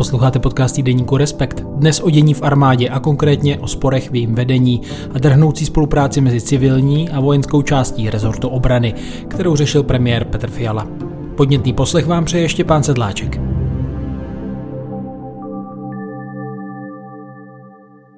Posloucháte 0.00 0.38
podcast 0.38 0.74
týdeníku 0.74 1.16
Respekt. 1.16 1.60
Dnes 1.60 2.00
o 2.00 2.10
dění 2.10 2.34
v 2.34 2.42
armádě 2.42 2.88
a 2.88 3.00
konkrétně 3.00 3.58
o 3.58 3.66
sporech 3.66 4.10
v 4.10 4.14
jejím 4.14 4.34
vedení 4.34 4.80
a 5.14 5.18
drhnoucí 5.18 5.66
spolupráci 5.66 6.20
mezi 6.20 6.40
civilní 6.40 7.10
a 7.10 7.20
vojenskou 7.20 7.62
částí 7.62 8.10
rezortu 8.10 8.48
obrany, 8.48 8.94
kterou 9.28 9.56
řešil 9.56 9.82
premiér 9.82 10.24
Petr 10.24 10.50
Fiala. 10.50 10.86
Podnětný 11.36 11.72
poslech 11.72 12.06
vám 12.06 12.24
přeje 12.24 12.42
ještě 12.42 12.64
pán 12.64 12.82
Sedláček. 12.82 13.40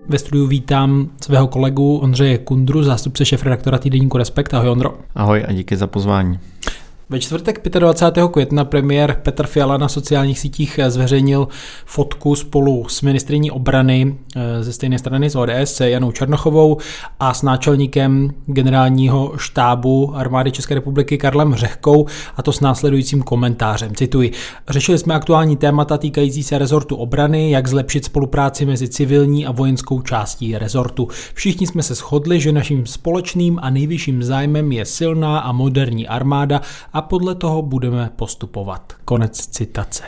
Ve 0.09 0.19
studiu 0.19 0.47
vítám 0.47 1.09
svého 1.23 1.49
kolegu 1.49 1.97
Ondřeje 1.97 2.39
Kundru, 2.39 2.83
zástupce 2.83 3.25
šefredaktora 3.25 3.79
týdeníku 3.79 4.19
Respekt. 4.19 4.55
Ahoj 4.55 4.69
Ondro. 4.69 4.95
Ahoj 5.15 5.45
a 5.49 5.53
díky 5.53 5.77
za 5.77 5.87
pozvání. 5.87 6.39
Ve 7.11 7.21
čtvrtek 7.21 7.69
25. 7.79 8.29
května 8.29 8.65
premiér 8.65 9.21
Petr 9.23 9.47
Fiala 9.47 9.77
na 9.77 9.89
sociálních 9.89 10.39
sítích 10.39 10.81
zveřejnil 10.89 11.49
fotku 11.87 12.35
spolu 12.35 12.89
s 12.89 13.03
ministriní 13.03 13.51
obrany 13.51 14.17
eh, 14.37 14.65
ze 14.65 14.73
stejné 14.73 14.99
strany 14.99 15.31
z 15.31 15.37
ODS 15.37 15.81
Janou 15.81 16.13
Černochovou 16.13 16.77
a 17.21 17.35
s 17.35 17.43
náčelníkem 17.43 18.31
generálního 18.47 19.33
štábu 19.37 20.17
armády 20.17 20.53
České 20.53 20.75
republiky 20.75 21.19
Karlem 21.19 21.55
Řehkou 21.55 22.07
a 22.37 22.43
to 22.43 22.53
s 22.53 22.61
následujícím 22.61 23.23
komentářem. 23.23 23.95
Cituji. 23.95 24.33
Řešili 24.69 24.99
jsme 24.99 25.15
aktuální 25.15 25.57
témata 25.57 25.99
týkající 25.99 26.43
se 26.43 26.59
rezortu 26.59 26.97
obrany, 26.97 27.51
jak 27.51 27.69
zlepšit 27.69 28.05
spolupráci 28.05 28.67
mezi 28.67 28.89
civilní 28.89 29.47
a 29.47 29.53
vojenskou 29.53 30.01
částí 30.01 30.59
rezortu. 30.59 31.09
Všichni 31.35 31.67
jsme 31.67 31.83
se 31.83 31.95
shodli, 31.95 32.41
že 32.41 32.53
naším 32.53 32.87
společným 32.87 33.59
a 33.63 33.71
nejvyšším 33.71 34.23
zájmem 34.23 34.73
je 34.73 34.85
silná 34.85 35.39
a 35.39 35.53
moderní 35.53 36.09
armáda 36.09 36.61
a 36.93 37.03
podle 37.03 37.35
toho 37.35 37.63
budeme 37.63 38.11
postupovat. 38.17 38.93
Konec 39.05 39.47
citace. 39.47 40.05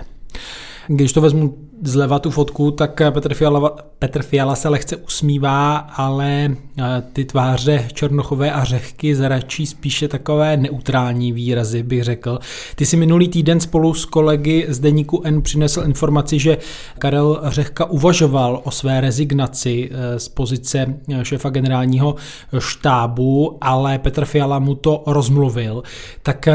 Když 0.88 1.12
to 1.12 1.20
vezmu 1.20 1.54
zleva 1.82 2.18
tu 2.18 2.30
fotku, 2.30 2.70
tak 2.70 3.00
Petr 3.10 3.34
Fiala, 3.34 3.76
Petr 3.98 4.22
Fiala 4.22 4.56
se 4.56 4.68
lehce 4.68 4.96
usmívá, 4.96 5.76
ale 5.76 6.56
eh, 6.78 7.02
ty 7.12 7.24
tváře 7.24 7.88
Černochové 7.92 8.52
a 8.52 8.64
Řehky 8.64 9.14
zračí 9.14 9.66
spíše 9.66 10.08
takové 10.08 10.56
neutrální 10.56 11.32
výrazy, 11.32 11.82
bych 11.82 12.04
řekl. 12.04 12.38
Ty 12.76 12.86
si 12.86 12.96
minulý 12.96 13.28
týden 13.28 13.60
spolu 13.60 13.94
s 13.94 14.04
kolegy 14.04 14.66
z 14.68 14.78
deníku 14.78 15.22
N 15.24 15.42
přinesl 15.42 15.82
informaci, 15.84 16.38
že 16.38 16.58
Karel 16.98 17.40
Řehka 17.44 17.84
uvažoval 17.84 18.60
o 18.64 18.70
své 18.70 19.00
rezignaci 19.00 19.90
eh, 19.92 20.18
z 20.18 20.28
pozice 20.28 20.94
eh, 21.12 21.24
šéfa 21.24 21.50
generálního 21.50 22.14
štábu, 22.58 23.58
ale 23.60 23.98
Petr 23.98 24.24
Fiala 24.24 24.58
mu 24.58 24.74
to 24.74 25.02
rozmluvil. 25.06 25.82
Tak 26.22 26.48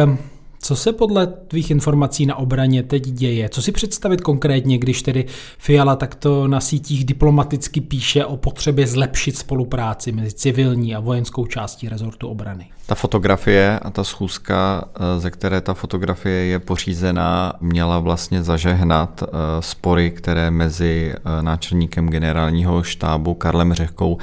co 0.61 0.75
se 0.75 0.93
podle 0.93 1.27
tvých 1.27 1.71
informací 1.71 2.25
na 2.25 2.35
obraně 2.35 2.83
teď 2.83 3.03
děje? 3.03 3.49
Co 3.49 3.61
si 3.61 3.71
představit 3.71 4.21
konkrétně, 4.21 4.77
když 4.77 5.01
tedy 5.01 5.25
Fiala 5.57 5.95
takto 5.95 6.47
na 6.47 6.59
sítích 6.59 7.05
diplomaticky 7.05 7.81
píše 7.81 8.25
o 8.25 8.37
potřebě 8.37 8.87
zlepšit 8.87 9.37
spolupráci 9.37 10.11
mezi 10.11 10.33
civilní 10.33 10.95
a 10.95 10.99
vojenskou 10.99 11.45
částí 11.45 11.89
rezortu 11.89 12.27
obrany? 12.27 12.67
Ta 12.85 12.95
fotografie 12.95 13.79
a 13.79 13.89
ta 13.89 14.03
schůzka, 14.03 14.83
eh, 14.95 15.19
ze 15.19 15.31
které 15.31 15.61
ta 15.61 15.73
fotografie 15.73 16.45
je 16.45 16.59
pořízená, 16.59 17.53
měla 17.61 17.99
vlastně 17.99 18.43
zažehnat 18.43 19.23
eh, 19.23 19.27
spory, 19.59 20.11
které 20.11 20.51
mezi 20.51 21.13
eh, 21.15 21.43
náčelníkem 21.43 22.09
generálního 22.09 22.83
štábu 22.83 23.33
Karlem 23.33 23.73
Řehkou 23.73 24.17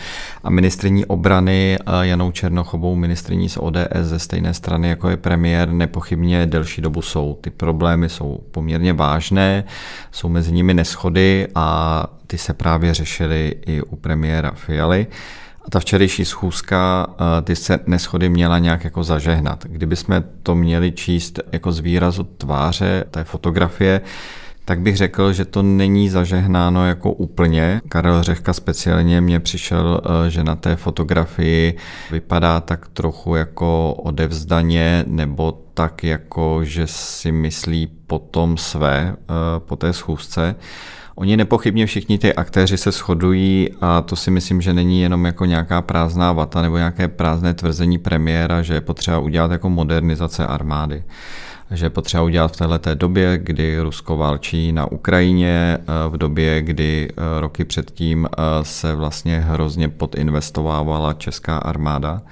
a 0.45 0.51
ministriní 0.51 1.05
obrany 1.05 1.79
Janou 2.03 2.31
Černochovou, 2.31 2.95
ministriní 2.95 3.49
z 3.49 3.57
ODS 3.57 3.79
ze 4.01 4.19
stejné 4.19 4.55
strany 4.55 4.89
jako 4.89 5.09
je 5.09 5.17
premiér, 5.17 5.73
nepochybně 5.73 6.26
delší 6.47 6.83
dobu 6.83 7.03
jsou. 7.03 7.39
Ty 7.41 7.51
problémy 7.51 8.09
jsou 8.09 8.41
poměrně 8.51 8.93
vážné, 8.93 9.65
jsou 10.13 10.29
mezi 10.29 10.53
nimi 10.53 10.75
neschody 10.75 11.49
a 11.55 12.07
ty 12.27 12.39
se 12.39 12.55
právě 12.55 12.95
řešily 12.95 13.55
i 13.67 13.83
u 13.83 13.97
premiéra 13.97 14.51
Fialy. 14.51 15.07
A 15.65 15.71
ta 15.71 15.81
včerejší 15.81 16.25
schůzka 16.25 17.07
eh, 17.11 17.43
ty 17.43 17.57
se 17.57 17.79
neschody 17.87 18.29
měla 18.29 18.59
nějak 18.59 18.85
jako 18.85 19.05
zažehnat. 19.05 19.65
Kdyby 19.65 19.97
jsme 19.97 20.25
to 20.43 20.55
měli 20.55 20.93
číst 20.93 21.41
jako 21.53 21.73
z 21.73 21.79
výrazu 21.81 22.23
tváře 22.23 23.05
té 23.11 23.25
fotografie, 23.25 24.01
tak 24.69 24.81
bych 24.81 24.97
řekl, 24.97 25.33
že 25.33 25.45
to 25.45 25.63
není 25.63 26.09
zažehnáno 26.09 26.87
jako 26.87 27.13
úplně. 27.13 27.81
Karel 27.89 28.23
Řehka 28.23 28.53
speciálně 28.53 29.21
mě 29.21 29.41
přišel, 29.41 30.01
eh, 30.05 30.31
že 30.31 30.45
na 30.45 30.57
té 30.57 30.77
fotografii 30.77 31.77
vypadá 32.11 32.61
tak 32.61 32.89
trochu 32.89 33.35
jako 33.35 33.95
odevzdaně 33.95 35.05
nebo 35.07 35.59
tak 35.75 36.05
jako, 36.05 36.61
že 36.65 36.87
si 36.87 37.33
myslí 37.33 37.87
potom 38.07 38.57
své 38.57 39.17
eh, 39.17 39.35
po 39.59 39.77
té 39.77 39.93
schůzce. 39.93 40.55
Oni 41.15 41.37
nepochybně 41.37 41.87
všichni 41.87 42.19
ty 42.19 42.35
aktéři 42.35 42.77
se 42.79 42.91
shodují 42.91 43.69
a 43.81 44.01
to 44.01 44.17
si 44.17 44.31
myslím, 44.31 44.61
že 44.61 44.73
není 44.73 45.01
jenom 45.01 45.25
jako 45.25 45.45
nějaká 45.45 45.83
prázdná 45.83 46.33
vata 46.33 46.63
nebo 46.63 46.77
nějaké 46.77 47.09
prázdné 47.09 47.55
tvrzení 47.55 47.99
premiéra, 47.99 48.63
že 48.63 48.75
je 48.75 48.81
potřeba 48.81 49.19
udělat 49.19 49.51
jako 49.51 49.71
modernizace 49.71 50.47
armády 50.47 51.05
že 51.71 51.91
potřeba 51.91 52.23
udělat 52.23 52.53
v 52.53 52.57
této 52.57 52.95
době, 52.95 53.39
kdy 53.39 53.81
Rusko 53.81 54.17
válčí 54.17 54.73
na 54.73 54.93
Ukrajině, 54.93 55.79
v 56.09 56.17
době, 56.17 56.63
kdy 56.63 57.09
eh, 57.11 57.41
roky 57.41 57.65
předtím 57.65 58.27
eh, 58.27 58.41
se 58.63 58.95
vlastně 58.95 59.41
hrozně 59.41 59.89
podinvestovávala 59.89 61.13
česká 61.13 61.59
armáda. 61.59 62.23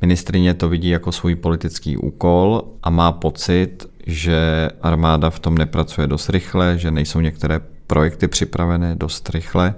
Ministrině 0.00 0.54
to 0.54 0.68
vidí 0.68 0.88
jako 0.88 1.12
svůj 1.12 1.34
politický 1.34 1.96
úkol 1.96 2.62
a 2.82 2.90
má 2.90 3.12
pocit, 3.12 3.86
že 4.06 4.70
armáda 4.82 5.30
v 5.30 5.38
tom 5.38 5.58
nepracuje 5.58 6.06
dost 6.06 6.28
rychle, 6.28 6.78
že 6.78 6.90
nejsou 6.90 7.20
některé 7.20 7.60
projekty 7.92 8.28
připravené 8.28 8.94
dost 8.94 9.30
rychle. 9.30 9.74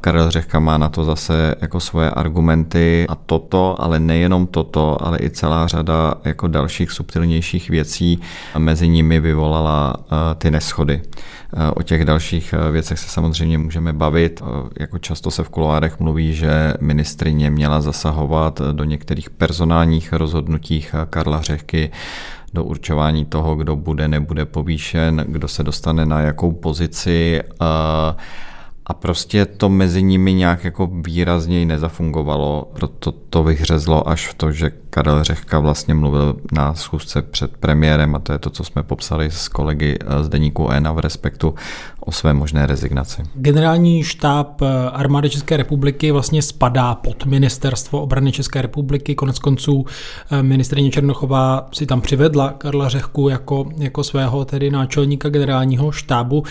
Karel 0.00 0.30
Řehka 0.30 0.60
má 0.60 0.78
na 0.78 0.88
to 0.88 1.04
zase 1.04 1.54
jako 1.60 1.80
svoje 1.80 2.10
argumenty 2.10 3.06
a 3.08 3.14
toto, 3.14 3.82
ale 3.82 4.00
nejenom 4.00 4.46
toto, 4.46 5.06
ale 5.06 5.18
i 5.22 5.30
celá 5.30 5.66
řada 5.66 6.14
jako 6.24 6.48
dalších 6.48 6.90
subtilnějších 6.90 7.70
věcí 7.70 8.20
mezi 8.58 8.88
nimi 8.88 9.20
vyvolala 9.20 9.94
eh, 9.96 10.34
ty 10.34 10.50
neschody. 10.50 11.02
Eh, 11.56 11.70
o 11.70 11.82
těch 11.82 12.04
dalších 12.04 12.54
eh, 12.54 12.72
věcech 12.72 12.98
se 12.98 13.08
samozřejmě 13.08 13.58
můžeme 13.58 13.92
bavit. 13.92 14.42
Jako 14.80 14.98
často 14.98 15.30
se 15.30 15.44
v 15.44 15.48
kuloárech 15.48 16.00
mluví, 16.00 16.34
že 16.34 16.74
ministrině 16.80 17.50
měla 17.50 17.80
zasahovat 17.80 18.60
do 18.72 18.84
některých 18.84 19.30
personálních 19.30 20.12
rozhodnutích 20.12 20.94
Karla 21.10 21.40
Řehky, 21.40 21.90
do 22.54 22.64
určování 22.64 23.24
toho, 23.24 23.56
kdo 23.56 23.76
bude, 23.76 24.08
nebude 24.08 24.44
povýšen, 24.46 25.24
kdo 25.28 25.48
se 25.48 25.62
dostane 25.62 26.06
na 26.06 26.20
jakou 26.20 26.52
pozici. 26.52 27.40
A 28.86 28.92
prostě 28.92 29.46
to 29.46 29.68
mezi 29.68 30.02
nimi 30.02 30.32
nějak 30.32 30.64
jako 30.64 30.86
výrazněji 30.86 31.66
nezafungovalo, 31.66 32.70
proto 32.72 33.12
to 33.12 33.42
vyhřezlo 33.42 34.08
až 34.08 34.28
v 34.28 34.34
to, 34.34 34.52
že 34.52 34.70
Karel 34.90 35.24
Řehka 35.24 35.58
vlastně 35.58 35.94
mluvil 35.94 36.36
na 36.52 36.74
schůzce 36.74 37.22
před 37.22 37.56
premiérem 37.56 38.14
a 38.14 38.18
to 38.18 38.32
je 38.32 38.38
to, 38.38 38.50
co 38.50 38.64
jsme 38.64 38.82
popsali 38.82 39.30
s 39.30 39.48
kolegy 39.48 39.98
z 40.20 40.28
deníku 40.28 40.70
N 40.70 40.88
a 40.88 40.92
v 40.92 40.98
Respektu 40.98 41.54
o 42.00 42.12
své 42.12 42.34
možné 42.34 42.66
rezignaci. 42.66 43.22
Generální 43.34 44.02
štáb 44.02 44.62
armády 44.92 45.30
České 45.30 45.56
republiky 45.56 46.12
vlastně 46.12 46.42
spadá 46.42 46.94
pod 46.94 47.26
ministerstvo 47.26 48.00
obrany 48.00 48.32
České 48.32 48.62
republiky. 48.62 49.14
Konec 49.14 49.38
konců 49.38 49.84
eh, 50.30 50.42
ministrině 50.42 50.90
Černochová 50.90 51.68
si 51.72 51.86
tam 51.86 52.00
přivedla 52.00 52.50
Karla 52.50 52.88
Řehku 52.88 53.28
jako, 53.28 53.68
jako 53.78 54.04
svého 54.04 54.44
tedy 54.44 54.70
náčelníka 54.70 55.28
generálního 55.28 55.92
štábu. 55.92 56.42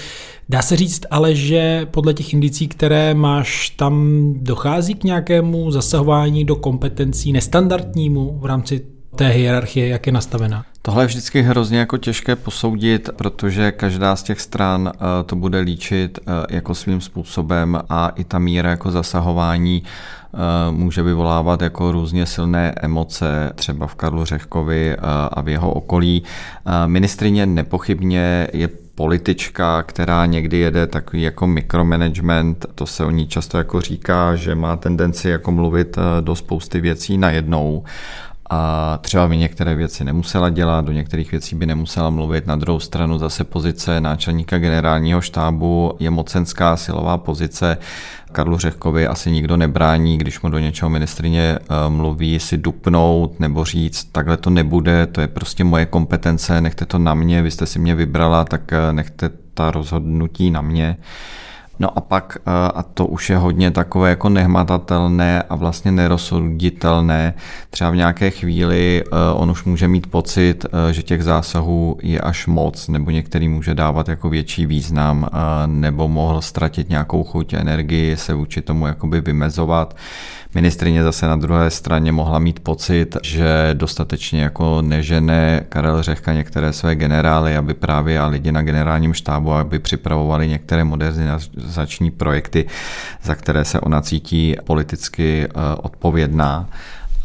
Dá 0.50 0.62
se 0.62 0.76
říct 0.76 1.02
ale, 1.12 1.36
že 1.36 1.88
podle 1.92 2.14
těch 2.14 2.34
indicí, 2.34 2.68
které 2.68 3.14
máš, 3.14 3.70
tam 3.70 4.24
dochází 4.38 4.96
k 4.96 5.04
nějakému 5.04 5.72
zasahování 5.72 6.46
do 6.46 6.56
kompetencí 6.56 7.32
nestandardnímu 7.32 8.40
v 8.42 8.46
rámci 8.46 8.99
té 9.16 9.28
hierarchie, 9.28 9.88
jak 9.88 10.08
je 10.08 10.14
nastavená? 10.14 10.66
Tohle 10.81 11.03
je 11.03 11.08
vždycky 11.08 11.42
hrozně 11.42 11.80
jako 11.80 11.97
těžké 11.97 12.36
posoudit, 12.36 13.09
protože 13.16 13.72
každá 13.72 14.16
z 14.16 14.24
těch 14.24 14.42
stran 14.42 14.92
eh, 14.94 15.00
to 15.25 15.36
bude 15.36 15.59
líčit 15.59 16.20
eh, 16.20 16.56
jako 16.56 16.75
svým 16.75 17.02
způsobem 17.02 17.82
a 17.90 18.09
i 18.09 18.23
ta 18.23 18.40
míra 18.40 18.70
jako 18.70 18.91
zasahování 18.91 19.84
eh, 19.84 20.38
může 20.72 21.03
vyvolávat 21.03 21.61
jako 21.61 21.91
různě 21.91 22.26
silné 22.26 22.73
emoce, 22.82 23.52
třeba 23.56 23.88
v 23.88 23.96
Karlu 23.96 24.26
Řehkovi 24.26 24.96
a 25.32 25.41
v 25.41 25.50
jeho 25.50 25.73
okolí. 25.73 26.23
Ministrině 26.85 27.46
nepochybně 27.46 28.47
je 28.53 28.70
politička, 28.96 29.84
která 29.84 30.26
někdy 30.26 30.58
jede 30.58 30.88
takový 30.88 31.22
jako 31.22 31.47
mikromanagement, 31.47 32.66
to 32.76 32.85
se 32.85 33.06
o 33.06 33.11
ní 33.11 33.28
často 33.28 33.58
jako 33.58 33.82
říká, 33.82 34.35
že 34.35 34.56
má 34.56 34.76
tendenci 34.78 35.29
jako 35.29 35.52
mluvit 35.52 35.97
do 36.22 36.35
spousty 36.35 36.82
věcí 36.82 37.17
najednou 37.17 37.84
a 38.49 38.97
třeba 39.01 39.28
by 39.28 39.37
některé 39.37 39.75
věci 39.75 40.03
nemusela 40.03 40.49
dělat, 40.49 40.85
do 40.85 40.91
některých 40.91 41.31
věcí 41.31 41.55
by 41.55 41.66
nemusela 41.66 42.09
mluvit. 42.09 42.47
Na 42.47 42.55
druhou 42.55 42.79
stranu 42.79 43.17
zase 43.17 43.43
pozice 43.43 44.01
náčelníka 44.01 44.57
generálního 44.57 45.22
štábu 45.22 45.93
je 45.99 46.09
mocenská 46.09 46.78
silová 46.78 47.17
pozice. 47.17 47.78
Karlu 48.31 48.57
Řehkovi 48.57 49.07
asi 49.07 49.31
nikdo 49.31 49.57
nebrání, 49.57 50.17
když 50.17 50.41
mu 50.41 50.49
do 50.49 50.59
něčeho 50.59 50.90
ministrině 50.90 51.59
eh, 51.59 51.90
mluví, 51.90 52.40
si 52.40 52.57
dupnout 52.57 53.40
nebo 53.40 53.66
říct, 53.66 54.03
takhle 54.03 54.37
to 54.37 54.49
nebude, 54.49 55.07
to 55.07 55.22
je 55.22 55.28
prostě 55.28 55.63
moje 55.63 55.85
kompetence, 55.85 56.61
nechte 56.61 56.85
to 56.85 56.99
na 56.99 57.13
mě, 57.13 57.41
vy 57.41 57.51
jste 57.51 57.66
si 57.66 57.79
mě 57.79 57.96
vybrala, 57.96 58.43
tak 58.43 58.73
eh, 58.73 58.93
nechte 58.93 59.29
ta 59.53 59.72
rozhodnutí 59.72 60.51
na 60.51 60.61
mě. 60.61 60.97
No 61.79 61.97
a 61.97 62.02
pak, 62.02 62.37
eh, 62.37 62.52
a 62.76 62.84
to 62.84 63.05
už 63.05 63.29
je 63.29 63.37
hodně 63.37 63.72
takové 63.72 64.09
jako 64.09 64.29
nehmatatelné 64.29 65.43
a 65.43 65.55
vlastně 65.55 65.91
nerozhoditelné, 65.91 67.34
třeba 67.70 67.90
v 67.90 67.96
nějaké 67.96 68.29
chvíli 68.29 69.03
eh, 69.05 69.16
on 69.34 69.52
už 69.52 69.64
může 69.64 69.87
mít 69.87 70.08
pocit, 70.08 70.66
eh, 70.66 70.93
že 70.93 71.03
těch 71.03 71.23
zásahů 71.23 71.97
je 72.02 72.22
až 72.22 72.47
moc, 72.47 72.87
nebo 72.87 73.11
některý 73.11 73.47
může 73.47 73.76
dávat 73.76 74.09
jako 74.09 74.29
větší 74.29 74.66
význam, 74.66 75.29
nebo 75.66 76.08
mohl 76.08 76.41
ztratit 76.41 76.90
nějakou 76.90 77.23
chuť, 77.23 77.53
energii, 77.53 78.17
se 78.17 78.34
vůči 78.34 78.61
tomu 78.61 78.87
jakoby 78.87 79.22
vymezovat. 79.22 79.96
Ministrině 80.55 81.03
zase 81.03 81.28
na 81.28 81.35
druhé 81.35 81.69
straně 81.69 82.11
mohla 82.11 82.40
mít 82.40 82.59
pocit, 82.59 83.17
že 83.23 83.69
dostatečně 83.73 84.41
jako 84.41 84.81
nežené 84.81 85.66
Karel 85.69 86.03
Řehka 86.03 86.34
některé 86.34 86.73
své 86.73 86.96
generály, 86.96 87.57
aby 87.57 87.73
právě 87.73 88.19
a 88.19 88.28
lidi 88.28 88.51
na 88.51 88.61
generálním 88.61 89.13
štábu, 89.13 89.53
aby 89.53 89.79
připravovali 89.79 90.47
některé 90.47 90.84
modernizační 90.84 92.11
projekty, 92.11 92.66
za 93.23 93.35
které 93.35 93.66
se 93.66 93.79
ona 93.79 94.01
cítí 94.01 94.55
politicky 94.63 95.47
eh, 95.47 95.51
odpovědná. 95.75 96.69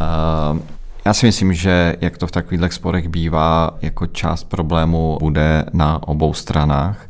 Eh, 0.01 0.75
já 1.05 1.15
si 1.15 1.27
myslím, 1.27 1.55
že 1.55 1.97
jak 2.01 2.19
to 2.19 2.27
v 2.27 2.31
takových 2.31 2.73
sporech 2.73 3.09
bývá, 3.09 3.71
jako 3.83 4.07
část 4.07 4.45
problému 4.45 5.19
bude 5.21 5.65
na 5.73 6.09
obou 6.09 6.35
stranách. 6.35 7.07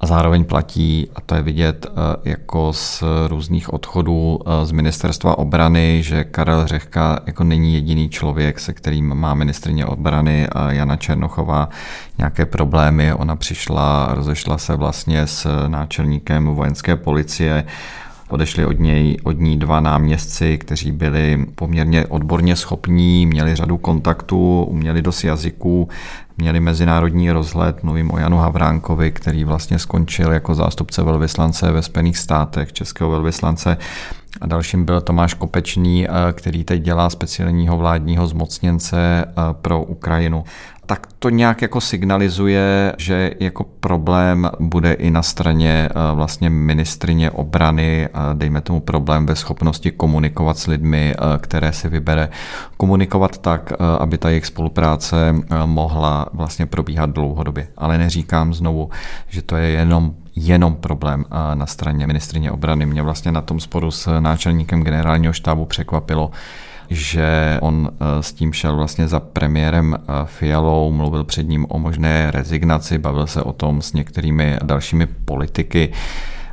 A 0.00 0.06
zároveň 0.06 0.44
platí, 0.44 1.08
a 1.14 1.20
to 1.20 1.34
je 1.34 1.42
vidět 1.42 1.86
eh, 1.86 2.30
jako 2.30 2.72
z 2.72 3.02
různých 3.28 3.72
odchodů 3.72 4.40
eh, 4.46 4.66
z 4.66 4.72
ministerstva 4.72 5.38
obrany, 5.38 6.02
že 6.02 6.24
Karel 6.24 6.66
Řehka 6.66 7.20
jako 7.26 7.44
není 7.44 7.74
jediný 7.74 8.08
člověk, 8.08 8.60
se 8.60 8.72
kterým 8.72 9.14
má 9.14 9.34
ministrině 9.34 9.86
obrany 9.86 10.48
Jana 10.68 10.96
Černochová 10.96 11.68
nějaké 12.18 12.46
problémy. 12.46 13.12
Ona 13.12 13.36
přišla, 13.36 14.08
rozešla 14.10 14.58
se 14.58 14.76
vlastně 14.76 15.26
s 15.26 15.66
náčelníkem 15.68 16.46
vojenské 16.46 16.96
policie 16.96 17.64
Odešli 18.28 18.66
od 18.66 18.80
něj 18.80 19.16
od 19.22 19.40
ní 19.40 19.58
dva 19.58 19.80
náměstci, 19.80 20.58
kteří 20.58 20.92
byli 20.92 21.46
poměrně 21.54 22.06
odborně 22.06 22.56
schopní, 22.56 23.26
měli 23.26 23.54
řadu 23.54 23.78
kontaktů, 23.78 24.64
uměli 24.68 25.02
dost 25.02 25.24
jazyků, 25.24 25.88
měli 26.38 26.60
mezinárodní 26.60 27.30
rozhled. 27.30 27.82
Mluvím 27.82 28.10
o 28.10 28.18
Janu 28.18 28.36
Havránkovi, 28.36 29.12
který 29.12 29.44
vlastně 29.44 29.78
skončil 29.78 30.32
jako 30.32 30.54
zástupce 30.54 31.02
velvyslance 31.02 31.72
ve 31.72 31.82
Spojených 31.82 32.18
státech, 32.18 32.72
českého 32.72 33.10
velvyslance 33.10 33.76
a 34.40 34.46
dalším 34.46 34.84
byl 34.84 35.00
Tomáš 35.00 35.34
Kopečný, 35.34 36.08
eh, 36.08 36.10
který 36.32 36.64
teď 36.64 36.82
dělá 36.82 37.10
speciálního 37.10 37.76
vládního 37.78 38.26
zmocněnce 38.26 39.24
eh, 39.24 39.32
pro 39.52 39.82
Ukrajinu 39.82 40.44
tak 40.86 41.06
to 41.18 41.28
nějak 41.30 41.62
jako 41.62 41.80
signalizuje, 41.80 42.92
že 42.98 43.30
jako 43.40 43.64
problém 43.64 44.50
bude 44.60 44.92
i 44.92 45.10
na 45.10 45.22
straně 45.22 45.88
eh, 45.90 46.14
vlastně 46.14 46.50
ministrině 46.50 47.30
obrany, 47.30 48.08
dejme 48.32 48.60
tomu 48.60 48.80
problém 48.80 49.26
ve 49.26 49.36
schopnosti 49.36 49.90
komunikovat 49.90 50.58
s 50.58 50.66
lidmi, 50.66 51.14
eh, 51.14 51.38
které 51.38 51.72
si 51.72 51.88
vybere, 51.88 52.28
komunikovat 52.76 53.38
tak, 53.38 53.72
eh, 53.72 53.76
aby 53.98 54.18
ta 54.18 54.28
jejich 54.28 54.46
spolupráce 54.46 55.34
mohla 55.64 56.26
vlastně 56.32 56.66
probíhat 56.66 57.10
dlouhodobě. 57.10 57.68
Ale 57.76 57.98
neříkám 57.98 58.54
znovu, 58.54 58.90
že 59.28 59.42
to 59.42 59.56
je 59.56 59.68
jenom 59.68 60.14
jenom 60.38 60.74
problém 60.74 61.24
na 61.54 61.66
straně 61.66 62.06
ministrině 62.06 62.50
obrany. 62.50 62.86
Mě 62.86 63.02
vlastně 63.02 63.32
na 63.32 63.40
tom 63.40 63.60
sporu 63.60 63.90
s 63.90 64.20
náčelníkem 64.20 64.82
generálního 64.82 65.32
štábu 65.32 65.64
překvapilo, 65.64 66.30
že 66.90 67.58
on 67.60 67.90
eh, 67.90 68.22
s 68.22 68.32
tím 68.32 68.52
šel 68.52 68.76
vlastně 68.76 69.08
za 69.08 69.20
premiérem 69.20 69.96
eh, 69.98 70.12
Fialou, 70.24 70.92
mluvil 70.92 71.24
před 71.24 71.48
ním 71.48 71.66
o 71.68 71.78
možné 71.78 72.30
rezignaci, 72.30 72.98
bavil 72.98 73.26
se 73.26 73.42
o 73.42 73.52
tom 73.52 73.82
s 73.82 73.92
některými 73.92 74.58
dalšími 74.62 75.06
politiky. 75.06 75.92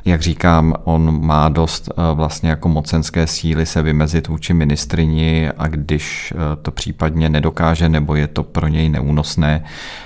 Jak 0.06 0.22
říkám, 0.22 0.74
on 0.84 1.26
má 1.26 1.48
dost 1.48 1.88
eh, 1.90 2.14
vlastně 2.14 2.50
jako 2.50 2.68
mocenské 2.68 3.26
síly 3.26 3.66
se 3.66 3.82
vymezit 3.82 4.28
vůči 4.28 4.54
ministrini 4.54 5.50
a 5.50 5.68
když 5.68 6.32
eh, 6.36 6.56
to 6.62 6.70
případně 6.70 7.28
nedokáže 7.28 7.88
nebo 7.88 8.14
je 8.14 8.26
to 8.26 8.42
pro 8.42 8.68
něj 8.68 8.88
neúnosné, 8.88 9.64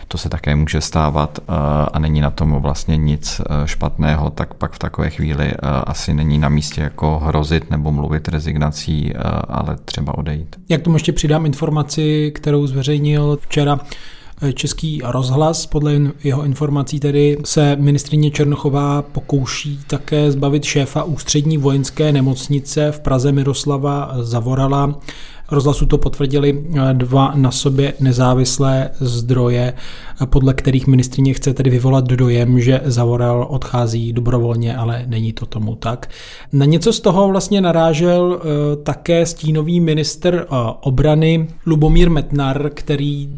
to 0.09 0.19
se 0.19 0.29
také 0.29 0.57
může 0.57 0.81
stávat 0.81 1.39
eh, 1.39 1.53
a 1.93 1.99
není 1.99 2.21
na 2.21 2.31
tom 2.31 2.53
vlastně 2.53 2.97
nic 2.97 3.41
špatného, 3.65 4.31
tak 4.31 4.55
pak 4.55 4.73
v 4.73 4.79
takové 4.79 5.11
chvíli 5.11 5.53
asi 5.87 6.15
není 6.15 6.39
na 6.39 6.49
místě 6.49 6.81
jako 6.81 7.19
hrozit 7.19 7.71
nebo 7.71 7.93
mluvit 7.93 8.29
rezignací, 8.29 9.15
ale 9.49 9.77
třeba 9.85 10.19
odejít. 10.19 10.57
Jak 10.69 10.83
tomu 10.83 10.97
ještě 10.97 11.13
přidám 11.13 11.47
informaci, 11.47 12.33
kterou 12.35 12.67
zveřejnil 12.67 13.39
včera 13.41 13.81
Český 14.55 15.01
rozhlas. 15.05 15.67
Podle 15.67 16.01
jeho 16.25 16.45
informací 16.45 17.01
tedy 17.01 17.39
se 17.45 17.77
ministrině 17.77 18.31
Černochová 18.31 19.03
pokouší 19.03 19.81
také 19.87 20.33
zbavit 20.33 20.65
šéfa 20.65 21.03
ústřední 21.03 21.59
vojenské 21.59 22.13
nemocnice 22.13 22.93
v 22.93 23.01
Praze 23.01 23.33
Miroslava 23.33 24.11
Zavorala 24.21 25.01
rozhlasu 25.51 25.87
to 25.87 25.99
potvrdili 25.99 26.65
eh, 26.75 26.95
dva 26.95 27.33
na 27.35 27.51
sobě 27.51 27.93
nezávislé 28.01 28.91
zdroje, 29.01 29.75
eh, 30.23 30.27
podle 30.27 30.55
kterých 30.55 30.87
ministrině 30.87 31.35
chce 31.35 31.55
tedy 31.55 31.71
vyvolat 31.71 32.05
dojem, 32.05 32.61
že 32.61 32.81
Zavoral 32.85 33.47
odchází 33.51 34.13
dobrovolně, 34.13 34.77
ale 34.77 35.05
není 35.07 35.33
to 35.33 35.47
tomu 35.47 35.75
tak. 35.75 36.11
Na 36.53 36.65
něco 36.65 36.93
z 36.93 37.01
toho 37.01 37.29
vlastně 37.29 37.61
narážel 37.61 38.41
eh, 38.41 38.77
také 38.77 39.27
stínový 39.27 39.81
minister 39.81 40.47
obrany 40.81 41.49
Lubomír 41.67 42.11
Metnar, 42.11 42.71
který 42.75 43.29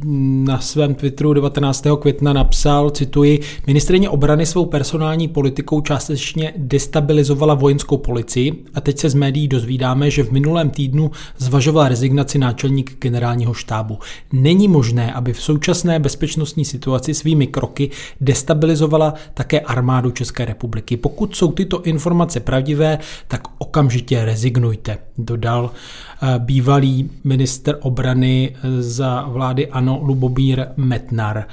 na 0.45 0.61
svém 0.61 0.95
Twitteru 0.95 1.33
19. 1.33 1.87
května 2.01 2.33
napsal, 2.33 2.91
cituji, 2.91 3.41
ministrině 3.67 4.09
obrany 4.09 4.47
svou 4.47 4.67
personální 4.67 5.29
politikou 5.29 5.81
částečně 5.81 6.53
destabilizovala 6.57 7.55
vojenskou 7.55 7.97
policii 7.97 8.65
a 8.75 8.81
teď 8.81 8.99
se 8.99 9.11
z 9.11 9.15
médií 9.15 9.49
dozvídáme, 9.49 10.11
že 10.11 10.23
v 10.23 10.31
minulém 10.31 10.71
týdnu 10.71 11.11
zvažoval 11.39 11.89
rezignaci 12.01 12.39
náčelník 12.39 12.99
generálního 13.01 13.55
štábu. 13.55 13.99
Není 14.33 14.69
možné, 14.69 15.13
aby 15.13 15.33
v 15.33 15.43
současné 15.43 15.99
bezpečnostní 15.99 16.65
situaci 16.65 17.15
svými 17.15 17.47
kroky 17.47 17.91
destabilizovala 18.21 19.15
také 19.35 19.61
armádu 19.61 20.11
České 20.11 20.45
republiky. 20.45 20.97
Pokud 20.97 21.37
jsou 21.37 21.53
tyto 21.53 21.83
informace 21.83 22.41
pravdivé, 22.41 22.99
tak 23.29 23.43
okamžitě 23.59 24.25
rezignujte, 24.25 24.99
dodal 25.19 25.71
eh, 25.71 26.39
bývalý 26.39 27.11
minister 27.25 27.79
obrany 27.81 28.57
za 28.79 29.29
vlády 29.29 29.69
Ano 29.69 30.01
Lubobír 30.03 30.67
Metnar. 30.77 31.45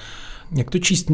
Jak 0.56 0.72
to 0.72 0.80
číst 0.80 1.12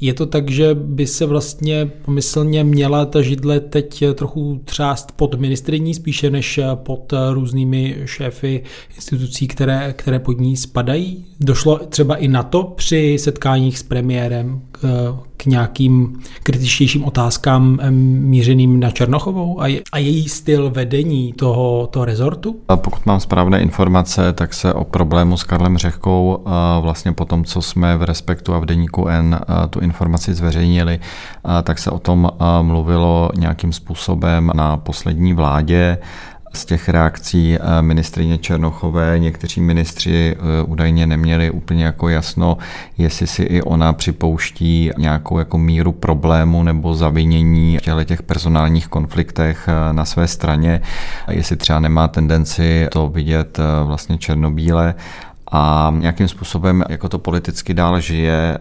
je 0.00 0.14
to 0.14 0.26
tak, 0.26 0.50
že 0.50 0.74
by 0.74 1.06
se 1.06 1.26
vlastně 1.26 1.90
pomyslně 2.04 2.64
měla 2.64 3.04
ta 3.04 3.22
židle 3.22 3.60
teď 3.60 4.04
trochu 4.14 4.60
třást 4.64 5.12
pod 5.12 5.34
ministriní 5.34 5.94
spíše 5.94 6.30
než 6.30 6.60
pod 6.74 7.12
různými 7.32 7.96
šéfy 8.04 8.62
institucí, 8.96 9.48
které, 9.48 9.94
které 9.96 10.18
pod 10.18 10.40
ní 10.40 10.56
spadají? 10.56 11.24
Došlo 11.40 11.78
třeba 11.78 12.16
i 12.16 12.28
na 12.28 12.42
to 12.42 12.62
při 12.62 13.16
setkáních 13.20 13.78
s 13.78 13.82
premiérem 13.82 14.62
k, 14.72 14.80
nějakým 15.46 16.20
kritičtějším 16.42 17.04
otázkám 17.04 17.78
mířeným 18.20 18.80
na 18.80 18.90
Černochovou 18.90 19.60
a, 19.60 19.66
je, 19.66 19.82
a 19.92 19.98
její 19.98 20.28
styl 20.28 20.70
vedení 20.70 21.32
toho, 21.32 21.86
toho 21.86 22.04
rezortu? 22.04 22.56
A 22.68 22.76
pokud 22.76 23.06
mám 23.06 23.20
správné 23.20 23.60
informace, 23.60 24.32
tak 24.32 24.54
se 24.54 24.74
o 24.74 24.84
problému 24.84 25.36
s 25.36 25.44
Karlem 25.44 25.78
Řehkou 25.78 26.44
vlastně 26.80 27.12
po 27.12 27.24
tom, 27.24 27.44
co 27.44 27.62
jsme 27.62 27.96
v 27.96 28.02
Respektu 28.02 28.54
a 28.54 28.58
v 28.58 28.66
Deníku 28.66 29.08
N 29.08 29.40
tu 29.70 29.80
informaci 29.80 30.34
zveřejnili, 30.34 31.00
tak 31.62 31.78
se 31.78 31.90
o 31.90 31.98
tom 31.98 32.30
mluvilo 32.62 33.30
nějakým 33.38 33.72
způsobem 33.72 34.50
na 34.54 34.76
poslední 34.76 35.32
vládě 35.32 35.98
z 36.56 36.64
těch 36.64 36.88
reakcí 36.88 37.56
eh, 37.56 37.82
ministrině 37.82 38.38
Černochové. 38.38 39.18
Někteří 39.18 39.60
ministři 39.60 40.36
eh, 40.36 40.62
údajně 40.62 41.06
neměli 41.06 41.50
úplně 41.50 41.84
jako 41.84 42.08
jasno, 42.08 42.58
jestli 42.98 43.26
si 43.26 43.42
i 43.42 43.62
ona 43.62 43.92
připouští 43.92 44.90
nějakou 44.98 45.38
jako 45.38 45.58
míru 45.58 45.92
problému 45.92 46.62
nebo 46.62 46.94
zavinění 46.94 47.78
v 47.78 48.04
těch 48.04 48.22
personálních 48.22 48.88
konfliktech 48.88 49.68
eh, 49.68 49.92
na 49.92 50.04
své 50.04 50.28
straně, 50.28 50.80
jestli 51.30 51.56
třeba 51.56 51.80
nemá 51.80 52.08
tendenci 52.08 52.88
to 52.92 53.08
vidět 53.08 53.58
vlastně 53.84 54.18
černobíle. 54.18 54.94
A 55.52 55.94
nějakým 55.98 56.28
způsobem 56.28 56.84
jako 56.88 57.08
to 57.08 57.18
politicky 57.18 57.74
dál 57.74 58.00
žije. 58.00 58.58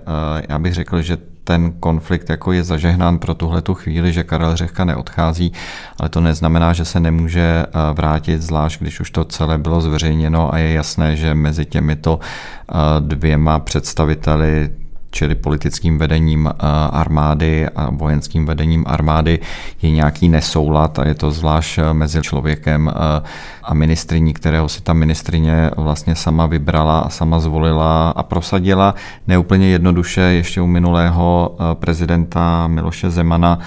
Já 0.50 0.60
bych 0.60 0.74
řekl, 0.74 1.02
že 1.02 1.18
ten 1.44 1.72
konflikt 1.80 2.30
jako 2.30 2.52
je 2.52 2.64
zažehnán 2.64 3.20
pro 3.20 3.34
tuhle 3.34 3.62
tu 3.62 3.74
chvíli, 3.74 4.14
že 4.14 4.24
Karel 4.24 4.56
Řehka 4.56 4.86
neodchází, 4.86 5.54
ale 6.00 6.10
to 6.10 6.22
neznamená, 6.22 6.74
že 6.74 6.86
se 6.86 7.00
nemůže 7.00 7.66
eh, 7.66 7.94
vrátit, 7.94 8.42
zvlášť 8.42 8.82
když 8.82 9.00
už 9.00 9.12
to 9.12 9.26
celé 9.26 9.58
bylo 9.58 9.82
zveřejněno 9.82 10.54
a 10.54 10.58
je 10.58 10.74
jasné, 10.74 11.16
že 11.16 11.34
mezi 11.34 11.66
těmito 11.66 12.20
eh, 12.20 12.74
dvěma 13.00 13.60
představiteli 13.60 14.70
čili 15.14 15.36
politickým 15.36 15.98
vedením 15.98 16.50
armády 16.90 17.70
a 17.70 17.90
vojenským 17.90 18.46
vedením 18.46 18.84
armády, 18.88 19.40
je 19.82 19.92
nějaký 19.92 20.30
nesoulad 20.30 21.00
a 21.00 21.08
je 21.08 21.16
to 21.16 21.32
zvlášť 21.32 21.80
mezi 21.94 22.22
člověkem 22.22 22.92
a 23.64 23.74
ministriní, 23.74 24.34
kterého 24.34 24.70
si 24.70 24.82
ta 24.82 24.94
ministrině 24.94 25.72
vlastně 25.78 26.16
sama 26.16 26.46
vybrala 26.46 27.00
a 27.00 27.10
sama 27.10 27.40
zvolila 27.40 28.10
a 28.10 28.24
prosadila. 28.24 28.96
Neúplně 29.28 29.68
jednoduše 29.68 30.22
ještě 30.22 30.62
u 30.62 30.68
minulého 30.68 31.56
prezidenta 31.74 32.68
Miloše 32.68 33.10
Zemana 33.10 33.60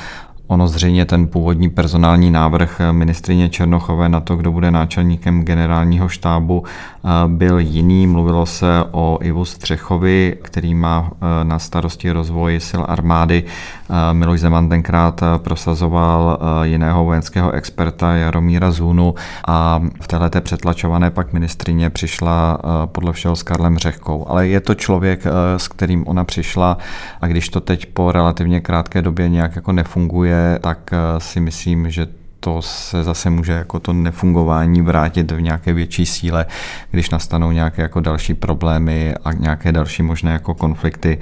Ono 0.49 0.69
zřejmě 0.69 1.05
ten 1.05 1.27
původní 1.27 1.71
personální 1.71 2.31
návrh 2.31 2.81
ministrině 2.93 3.49
Černochové 3.49 4.09
na 4.09 4.21
to, 4.21 4.37
kdo 4.37 4.53
bude 4.53 4.71
náčelníkem 4.71 5.43
generálního 5.43 6.09
štábu, 6.09 6.65
eh, 6.65 7.09
byl 7.27 7.59
jiný. 7.59 8.07
Mluvilo 8.07 8.47
se 8.47 8.85
o 8.91 9.19
Ivu 9.23 9.45
Střechovi, 9.45 10.37
který 10.43 10.75
má 10.75 11.11
eh, 11.11 11.45
na 11.45 11.59
starosti 11.59 12.11
rozvoj 12.11 12.61
sil 12.69 12.83
armády. 12.89 13.45
Eh, 13.45 14.15
Miloš 14.15 14.41
Zeman 14.41 14.69
tenkrát 14.69 15.21
prosazoval 15.37 16.39
jiného 16.63 17.05
vojenského 17.05 17.53
experta 17.53 18.15
Jaromíra 18.15 18.71
Zůnu 18.71 19.15
a 19.47 19.83
v 20.01 20.09
této 20.09 20.41
přetlačované 20.41 21.11
pak 21.11 21.33
ministrině 21.33 21.91
přišla 21.91 22.59
podle 22.87 23.13
všeho 23.13 23.37
s 23.37 23.43
Karlem 23.43 23.79
Řehkou. 23.79 24.27
Ale 24.29 24.49
je 24.49 24.61
to 24.61 24.75
člověk, 24.75 25.25
s 25.57 25.69
kterým 25.69 26.05
ona 26.07 26.25
přišla 26.25 26.79
a 27.21 27.27
když 27.27 27.49
to 27.49 27.61
teď 27.61 27.87
po 27.87 28.13
relativně 28.13 28.61
krátké 28.61 29.03
době 29.03 29.29
nějak 29.29 29.57
jako 29.57 29.73
nefunguje, 29.73 30.36
tak 30.61 30.93
eh, 30.93 31.21
si 31.21 31.41
myslím, 31.41 31.91
že 31.91 32.07
to 32.47 32.63
se 32.63 33.03
zase 33.03 33.31
může 33.31 33.53
jako 33.53 33.81
to 33.81 33.93
nefungování 33.93 34.83
vrátit 34.83 35.33
v 35.33 35.41
nějaké 35.41 35.73
větší 35.73 36.07
síle, 36.07 36.47
když 36.91 37.11
nastanou 37.11 37.51
nějaké 37.53 37.83
jako 37.83 38.01
další 38.01 38.35
problémy 38.35 39.15
a 39.25 39.33
nějaké 39.33 39.73
další 39.73 40.03
možné 40.03 40.33
jako 40.33 40.55
konflikty 40.55 41.19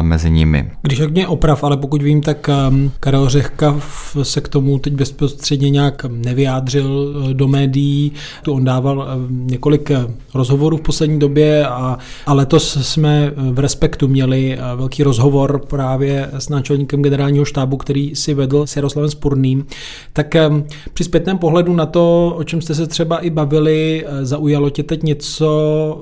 mezi 0.00 0.30
nimi. 0.30 0.70
Když 0.82 1.00
mě 1.00 1.28
oprav, 1.28 1.64
ale 1.64 1.76
pokud 1.76 2.02
vím, 2.02 2.20
tak 2.20 2.48
ehm, 2.48 2.90
Karel 3.00 3.28
Řehka 3.28 3.80
se 4.22 4.40
k 4.40 4.48
tomu 4.48 4.78
teď 4.78 4.92
bezprostředně 4.92 5.70
nějak 5.70 6.04
nevyjádřil 6.08 7.14
eh, 7.30 7.34
do 7.34 7.48
médií. 7.48 8.12
Tu 8.42 8.52
on 8.52 8.64
dával 8.64 9.08
ehm, 9.08 9.46
několik 9.46 9.90
eh, 9.90 10.06
rozhovorů 10.34 10.76
v 10.76 10.80
poslední 10.80 11.18
době 11.18 11.66
a, 11.66 11.98
a 12.26 12.32
letos 12.32 12.92
jsme 12.92 13.32
v 13.36 13.58
Respektu 13.58 14.08
měli 14.08 14.58
velký 14.76 15.02
rozhovor 15.02 15.58
právě 15.66 16.28
s 16.32 16.48
náčelníkem 16.48 17.02
generálního 17.02 17.44
štábu, 17.44 17.76
který 17.76 18.16
si 18.16 18.34
vedl 18.34 18.66
s 18.66 18.76
Jaroslavem 18.76 19.10
Spurným. 19.10 19.66
Tak 20.12 20.36
ehm, 20.36 20.61
při 20.94 21.04
zpětném 21.04 21.38
pohledu 21.38 21.74
na 21.74 21.86
to, 21.86 22.34
o 22.36 22.44
čem 22.44 22.60
jste 22.60 22.74
se 22.74 22.86
třeba 22.86 23.18
i 23.18 23.30
bavili, 23.30 24.04
eh, 24.06 24.26
zaujalo 24.26 24.70
tě 24.70 24.82
teď 24.82 25.02
něco 25.02 25.48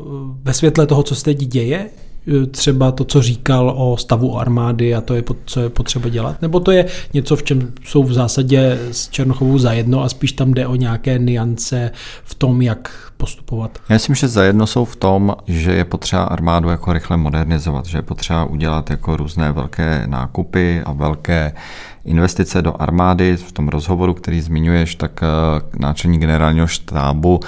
eh, 0.00 0.38
ve 0.42 0.54
světle 0.54 0.86
toho, 0.86 1.02
co 1.02 1.14
se 1.14 1.24
teď 1.24 1.38
děje? 1.38 1.90
Eh, 2.28 2.46
třeba 2.46 2.92
to, 2.92 3.04
co 3.04 3.22
říkal 3.22 3.74
o 3.76 3.96
stavu 3.96 4.38
armády 4.38 4.94
a 4.94 5.00
to 5.00 5.14
je, 5.14 5.24
co 5.44 5.60
je 5.60 5.68
potřeba 5.68 6.08
dělat? 6.08 6.42
Nebo 6.42 6.60
to 6.60 6.70
je 6.70 6.86
něco, 7.14 7.36
v 7.36 7.42
čem 7.42 7.72
jsou 7.84 8.02
v 8.02 8.12
zásadě 8.12 8.78
s 8.92 9.08
Černochovou 9.08 9.58
zajedno 9.58 10.02
a 10.02 10.08
spíš 10.08 10.32
tam 10.32 10.54
jde 10.54 10.66
o 10.66 10.74
nějaké 10.74 11.18
niance 11.18 11.90
v 12.24 12.34
tom, 12.34 12.62
jak 12.62 13.09
postupovat? 13.20 13.78
Já 13.88 13.94
myslím, 13.94 14.14
že 14.14 14.28
zajedno 14.28 14.66
jsou 14.66 14.84
v 14.84 14.96
tom, 14.96 15.36
že 15.46 15.72
je 15.72 15.84
potřeba 15.84 16.24
armádu 16.24 16.68
jako 16.68 16.92
rychle 16.92 17.16
modernizovat, 17.16 17.86
že 17.86 17.98
je 17.98 18.02
potřeba 18.02 18.44
udělat 18.44 18.90
jako 18.90 19.16
různé 19.16 19.52
velké 19.52 20.02
nákupy 20.06 20.82
a 20.84 20.92
velké 20.92 21.52
investice 22.04 22.62
do 22.62 22.82
armády. 22.82 23.36
V 23.36 23.52
tom 23.52 23.68
rozhovoru, 23.68 24.14
který 24.14 24.40
zmiňuješ, 24.40 24.94
tak 24.94 25.20
eh, 25.22 25.26
náčelník 25.78 26.20
generálního 26.20 26.66
štábu 26.66 27.40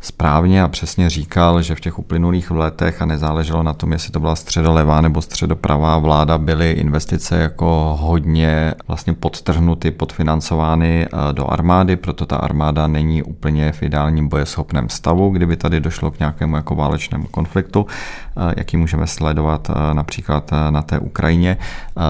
správně 0.00 0.62
a 0.62 0.68
přesně 0.68 1.10
říkal, 1.10 1.62
že 1.62 1.74
v 1.74 1.80
těch 1.80 1.98
uplynulých 1.98 2.50
letech 2.50 3.02
a 3.02 3.06
nezáleželo 3.06 3.62
na 3.62 3.72
tom, 3.72 3.92
jestli 3.92 4.10
to 4.10 4.20
byla 4.20 4.36
středolevá 4.36 5.00
nebo 5.00 5.22
středopravá 5.22 5.98
vláda, 5.98 6.38
byly 6.38 6.70
investice 6.70 7.36
jako 7.38 7.96
hodně 8.00 8.74
vlastně 8.88 9.14
podtrhnuty, 9.14 9.90
podfinancovány 9.90 11.06
eh, 11.06 11.32
do 11.32 11.52
armády, 11.52 11.96
proto 11.96 12.26
ta 12.26 12.36
armáda 12.36 12.86
není 12.86 13.22
úplně 13.22 13.72
v 13.72 13.82
ideálním 13.82 14.28
bojeschopném 14.28 14.88
stavu, 14.88 15.30
kdyby 15.30 15.56
tady 15.56 15.80
došlo 15.80 16.10
k 16.10 16.18
nějakému 16.18 16.56
jako 16.56 16.74
válečnému 16.74 17.26
konfliktu, 17.26 17.86
eh, 17.86 18.54
jaký 18.56 18.76
můžeme 18.76 19.06
sledovat 19.06 19.70
eh, 19.70 19.94
například 19.94 20.50
na 20.70 20.82
té 20.82 20.98
Ukrajině, 20.98 21.56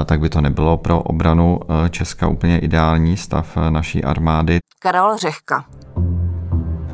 tak 0.04 0.20
by 0.20 0.28
to 0.28 0.40
nebylo 0.40 0.76
pro 0.76 1.02
obranu 1.02 1.60
Česka 1.90 2.28
úplně 2.28 2.58
ideální 2.58 3.16
stav 3.16 3.56
naší 3.70 4.04
armády. 4.04 4.58
Karel 4.82 5.16
Řehka, 5.16 5.64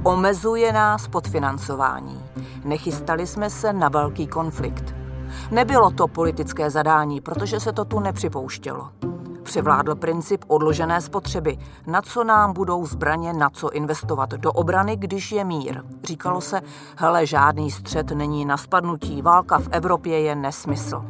Omezuje 0.06 0.72
nás 0.72 1.08
podfinancování. 1.08 2.24
Nechystali 2.64 3.26
jsme 3.26 3.50
se 3.50 3.72
na 3.72 3.88
velký 3.88 4.26
konflikt. 4.26 4.94
Nebylo 5.50 5.90
to 5.90 6.08
politické 6.08 6.70
zadání, 6.70 7.20
protože 7.20 7.60
se 7.60 7.72
to 7.72 7.84
tu 7.84 8.00
nepřipouštělo. 8.00 8.88
Převládl 9.42 9.94
princip 9.94 10.44
odložené 10.48 11.00
spotřeby. 11.00 11.58
Na 11.86 12.02
co 12.02 12.24
nám 12.24 12.52
budou 12.52 12.86
zbraně, 12.86 13.32
na 13.32 13.50
co 13.50 13.70
investovat 13.70 14.30
do 14.30 14.52
obrany, 14.52 14.96
když 14.96 15.32
je 15.32 15.44
mír. 15.44 15.82
Říkalo 16.04 16.40
se, 16.40 16.60
hele, 16.96 17.26
žádný 17.26 17.70
střed 17.70 18.10
není 18.10 18.44
na 18.44 18.56
spadnutí, 18.56 19.22
válka 19.22 19.58
v 19.58 19.68
Evropě 19.70 20.20
je 20.20 20.34
nesmysl. 20.34 21.04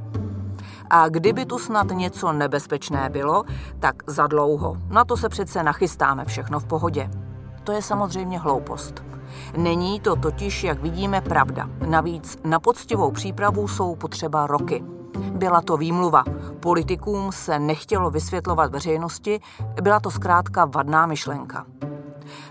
A 0.90 1.08
kdyby 1.08 1.44
tu 1.46 1.58
snad 1.58 1.86
něco 1.86 2.32
nebezpečné 2.32 3.08
bylo, 3.10 3.44
tak 3.78 4.02
za 4.06 4.26
dlouho. 4.26 4.76
Na 4.88 5.04
to 5.04 5.16
se 5.16 5.28
přece 5.28 5.62
nachystáme 5.62 6.24
všechno 6.24 6.60
v 6.60 6.66
pohodě. 6.66 7.10
To 7.66 7.72
je 7.72 7.82
samozřejmě 7.82 8.38
hloupost. 8.38 9.04
Není 9.56 10.00
to 10.00 10.16
totiž, 10.16 10.64
jak 10.64 10.82
vidíme, 10.82 11.20
pravda. 11.20 11.68
Navíc 11.88 12.38
na 12.44 12.60
poctivou 12.60 13.10
přípravu 13.10 13.68
jsou 13.68 13.96
potřeba 13.96 14.46
roky. 14.46 14.84
Byla 15.18 15.60
to 15.60 15.76
výmluva. 15.76 16.24
Politikům 16.60 17.32
se 17.32 17.58
nechtělo 17.58 18.10
vysvětlovat 18.10 18.72
veřejnosti, 18.72 19.40
byla 19.82 20.00
to 20.00 20.10
zkrátka 20.10 20.64
vadná 20.64 21.06
myšlenka. 21.06 21.66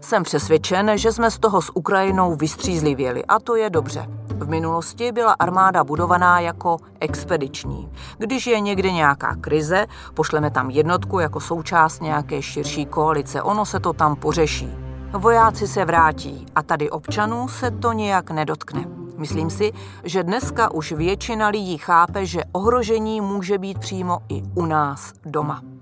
Jsem 0.01 0.23
přesvědčen, 0.23 0.91
že 0.95 1.11
jsme 1.11 1.31
z 1.31 1.39
toho 1.39 1.61
s 1.61 1.75
Ukrajinou 1.75 2.35
vystřízlivěli 2.35 3.25
a 3.25 3.39
to 3.39 3.55
je 3.55 3.69
dobře. 3.69 4.07
V 4.27 4.47
minulosti 4.47 5.11
byla 5.11 5.33
armáda 5.33 5.83
budovaná 5.83 6.39
jako 6.39 6.77
expediční. 6.99 7.91
Když 8.17 8.47
je 8.47 8.59
někde 8.59 8.91
nějaká 8.91 9.35
krize, 9.35 9.87
pošleme 10.13 10.51
tam 10.51 10.69
jednotku 10.69 11.19
jako 11.19 11.39
součást 11.39 12.01
nějaké 12.01 12.41
širší 12.41 12.85
koalice, 12.85 13.41
ono 13.41 13.65
se 13.65 13.79
to 13.79 13.93
tam 13.93 14.15
pořeší. 14.15 14.84
Vojáci 15.17 15.67
se 15.67 15.85
vrátí 15.85 16.45
a 16.55 16.63
tady 16.63 16.89
občanů 16.89 17.47
se 17.47 17.71
to 17.71 17.91
nijak 17.93 18.31
nedotkne. 18.31 18.85
Myslím 19.17 19.49
si, 19.49 19.71
že 20.03 20.23
dneska 20.23 20.71
už 20.71 20.91
většina 20.91 21.47
lidí 21.47 21.77
chápe, 21.77 22.25
že 22.25 22.43
ohrožení 22.51 23.21
může 23.21 23.57
být 23.57 23.79
přímo 23.79 24.19
i 24.29 24.43
u 24.55 24.65
nás 24.65 25.13
doma. 25.25 25.74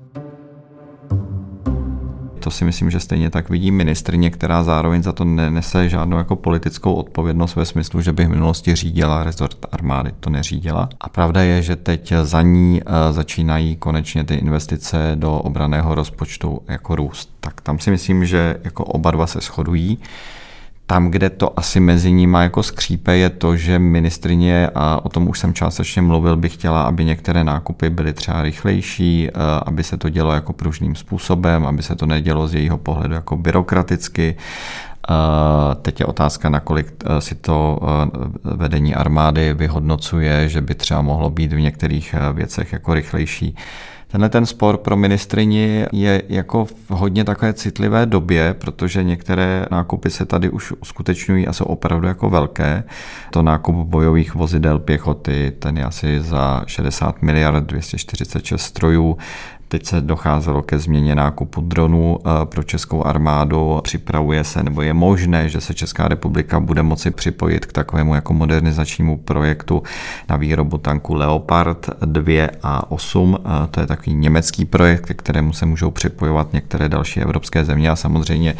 To 2.44 2.52
si 2.52 2.66
myslím, 2.66 2.92
že 2.92 3.00
stejně 3.00 3.30
tak 3.30 3.50
vidí 3.50 3.72
ministrně, 3.72 4.30
která 4.30 4.64
zároveň 4.64 5.04
za 5.04 5.12
to 5.14 5.26
nenese 5.26 5.90
žádnou 5.90 6.18
jako 6.18 6.36
politickou 6.36 6.94
odpovědnost 6.94 7.56
ve 7.56 7.66
smyslu, 7.66 8.02
že 8.02 8.14
by 8.14 8.26
v 8.26 8.30
minulosti 8.30 8.76
řídila 8.76 9.24
rezort 9.24 9.66
armády. 9.72 10.12
To 10.20 10.30
neřídila. 10.30 10.90
A 11.02 11.10
pravda 11.10 11.42
je, 11.42 11.62
že 11.62 11.76
teď 11.76 12.14
za 12.24 12.42
ní 12.42 12.82
eh, 12.82 13.14
začínají 13.14 13.76
konečně 13.76 14.24
ty 14.24 14.36
investice 14.36 15.12
do 15.16 15.38
obraného 15.38 15.96
rozpočtu 15.96 16.62
jako 16.68 16.96
růst. 16.96 17.30
Tak 17.40 17.62
tam 17.62 17.80
si 17.80 17.92
myslím, 17.92 18.26
že 18.26 18.60
jako 18.64 18.86
oba 18.86 19.12
dva 19.12 19.28
se 19.28 19.40
shodují. 19.40 19.98
Tam, 20.86 21.12
kde 21.12 21.30
to 21.30 21.60
asi 21.60 21.80
mezi 21.80 22.12
nimi 22.12 22.38
jako 22.42 22.64
skřípe, 22.64 23.18
je 23.18 23.30
to, 23.30 23.58
že 23.58 23.80
ministrině, 23.80 24.70
a 24.76 25.06
o 25.06 25.10
tom 25.10 25.30
už 25.30 25.40
jsem 25.40 25.54
částečně 25.54 26.02
mluvil, 26.02 26.38
by 26.38 26.50
chtěla, 26.50 26.84
aby 26.84 27.06
některé 27.06 27.44
nákupy 27.44 27.90
byly 27.90 28.14
třeba 28.14 28.42
rychlejší, 28.42 29.30
eh, 29.30 29.32
aby 29.66 29.84
se 29.84 29.98
to 29.98 30.10
dělo 30.10 30.34
jako 30.34 30.54
pružným 30.54 30.96
způsobem, 30.96 31.66
aby 31.66 31.84
se 31.84 31.96
to 31.96 32.06
nedělo 32.06 32.48
z 32.48 32.54
jejího 32.54 32.78
pohledu 32.78 33.14
jako 33.14 33.38
byrokraticky. 33.38 34.36
Eh, 35.10 35.76
teď 35.82 36.00
je 36.00 36.06
otázka, 36.06 36.50
nakolik 36.50 36.94
eh, 37.06 37.22
si 37.22 37.36
to 37.36 37.80
vedení 38.44 38.96
armády 38.96 39.54
vyhodnocuje, 39.54 40.50
že 40.50 40.62
by 40.62 40.76
třeba 40.76 41.02
mohlo 41.02 41.30
být 41.30 41.54
v 41.54 41.60
některých 41.60 42.16
věcech 42.34 42.74
jako 42.74 42.94
rychlejší. 42.94 43.56
Tenhle 44.14 44.30
ten 44.30 44.46
spor 44.46 44.78
pro 44.78 44.98
ministrini 44.98 45.86
je 45.92 46.24
jako 46.30 46.66
v 46.66 46.90
hodně 46.90 47.24
takové 47.24 47.54
citlivé 47.54 48.06
době, 48.06 48.54
protože 48.54 49.04
některé 49.04 49.66
nákupy 49.72 50.10
se 50.10 50.26
tady 50.26 50.50
už 50.50 50.72
uskutečňují 50.72 51.48
a 51.48 51.54
jsou 51.54 51.66
opravdu 51.66 52.08
jako 52.08 52.30
velké. 52.30 52.84
To 53.32 53.42
nákup 53.42 53.76
bojových 53.76 54.36
vozidel 54.36 54.80
pěchoty, 54.80 55.54
ten 55.60 55.78
je 55.78 55.84
asi 55.84 56.22
za 56.22 56.64
60 56.68 57.22
miliard 57.22 57.64
246 57.64 58.62
strojů, 58.62 59.18
Teď 59.74 59.86
se 59.86 60.02
docházelo 60.02 60.62
ke 60.62 60.80
změně 60.80 61.16
nákupu 61.16 61.62
dronů 61.62 62.18
pro 62.46 62.64
českou 62.64 63.04
armádu. 63.06 63.80
Připravuje 63.84 64.44
se, 64.44 64.64
nebo 64.64 64.82
je 64.82 64.94
možné, 64.94 65.50
že 65.50 65.62
se 65.62 65.74
Česká 65.74 66.08
republika 66.08 66.60
bude 66.60 66.84
moci 66.84 67.12
připojit 67.12 67.66
k 67.66 67.72
takovému 67.72 68.16
jako 68.16 68.34
modernizačnímu 68.34 69.18
projektu 69.18 69.84
na 70.30 70.38
výrobu 70.38 70.78
tanku 70.78 71.14
Leopard 71.14 71.90
2 72.06 72.50
a 72.64 72.92
8. 72.92 73.38
To 73.72 73.80
je 73.80 73.88
takový 73.88 74.16
německý 74.16 74.66
projekt, 74.66 75.06
ke 75.06 75.14
kterému 75.14 75.54
se 75.54 75.66
můžou 75.66 75.92
připojovat 75.92 76.54
některé 76.54 76.90
další 76.90 77.22
evropské 77.22 77.66
země 77.66 77.90
a 77.90 77.96
samozřejmě 77.96 78.56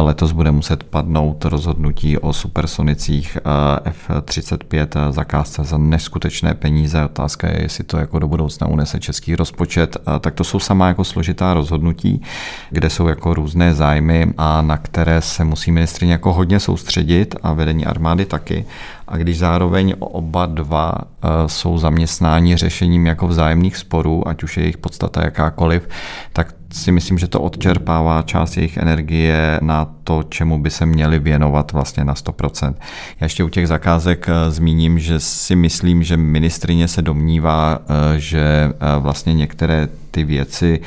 letos 0.00 0.32
bude 0.32 0.50
muset 0.50 0.84
padnout 0.84 1.44
rozhodnutí 1.44 2.18
o 2.18 2.32
supersonicích 2.32 3.38
F-35 3.84 5.12
zakázce 5.12 5.64
za 5.64 5.78
neskutečné 5.78 6.54
peníze. 6.54 7.04
Otázka 7.04 7.48
je, 7.48 7.62
jestli 7.62 7.84
to 7.84 7.96
jako 7.98 8.18
do 8.18 8.28
budoucna 8.28 8.66
unese 8.66 9.00
český 9.00 9.36
rozpočet. 9.36 9.96
Tak 10.20 10.34
to 10.34 10.44
jsou 10.44 10.58
sama 10.58 10.88
jako 10.88 11.04
složitá 11.04 11.54
rozhodnutí, 11.54 12.22
kde 12.70 12.90
jsou 12.90 13.08
jako 13.08 13.34
různé 13.34 13.74
zájmy 13.74 14.32
a 14.38 14.62
na 14.62 14.76
které 14.76 15.20
se 15.20 15.44
musí 15.44 15.72
ministrině 15.72 16.12
jako 16.12 16.32
hodně 16.32 16.60
soustředit 16.60 17.34
a 17.42 17.52
vedení 17.52 17.86
armády 17.86 18.24
taky. 18.24 18.64
A 19.08 19.16
když 19.16 19.38
zároveň 19.38 19.94
oba 19.98 20.46
dva 20.46 20.92
eh, 20.98 21.28
jsou 21.46 21.78
zaměstnáni 21.78 22.56
řešením 22.56 23.06
jako 23.06 23.28
vzájemných 23.28 23.76
sporů, 23.76 24.28
ať 24.28 24.42
už 24.42 24.56
je 24.56 24.62
jejich 24.62 24.78
podstata 24.78 25.24
jakákoliv, 25.24 25.88
tak 26.32 26.59
si 26.72 26.92
myslím, 26.92 27.18
že 27.18 27.28
to 27.28 27.40
odčerpává 27.40 28.22
část 28.22 28.56
jejich 28.56 28.76
energie 28.76 29.58
na 29.62 29.94
to, 30.04 30.22
čemu 30.22 30.58
by 30.58 30.70
se 30.70 30.86
měli 30.86 31.18
věnovat 31.18 31.72
vlastně 31.72 32.04
na 32.04 32.14
100%. 32.14 32.74
Já 33.20 33.24
ještě 33.24 33.44
u 33.44 33.48
těch 33.48 33.68
zakázek 33.68 34.26
eh, 34.28 34.50
zmíním, 34.50 34.98
že 34.98 35.20
si 35.20 35.56
myslím, 35.56 36.02
že 36.02 36.16
ministrině 36.16 36.88
se 36.88 37.02
domnívá, 37.02 37.78
eh, 37.82 38.18
že 38.20 38.72
vlastně 38.98 39.34
některé 39.34 39.88
ty 40.10 40.24
věci 40.24 40.80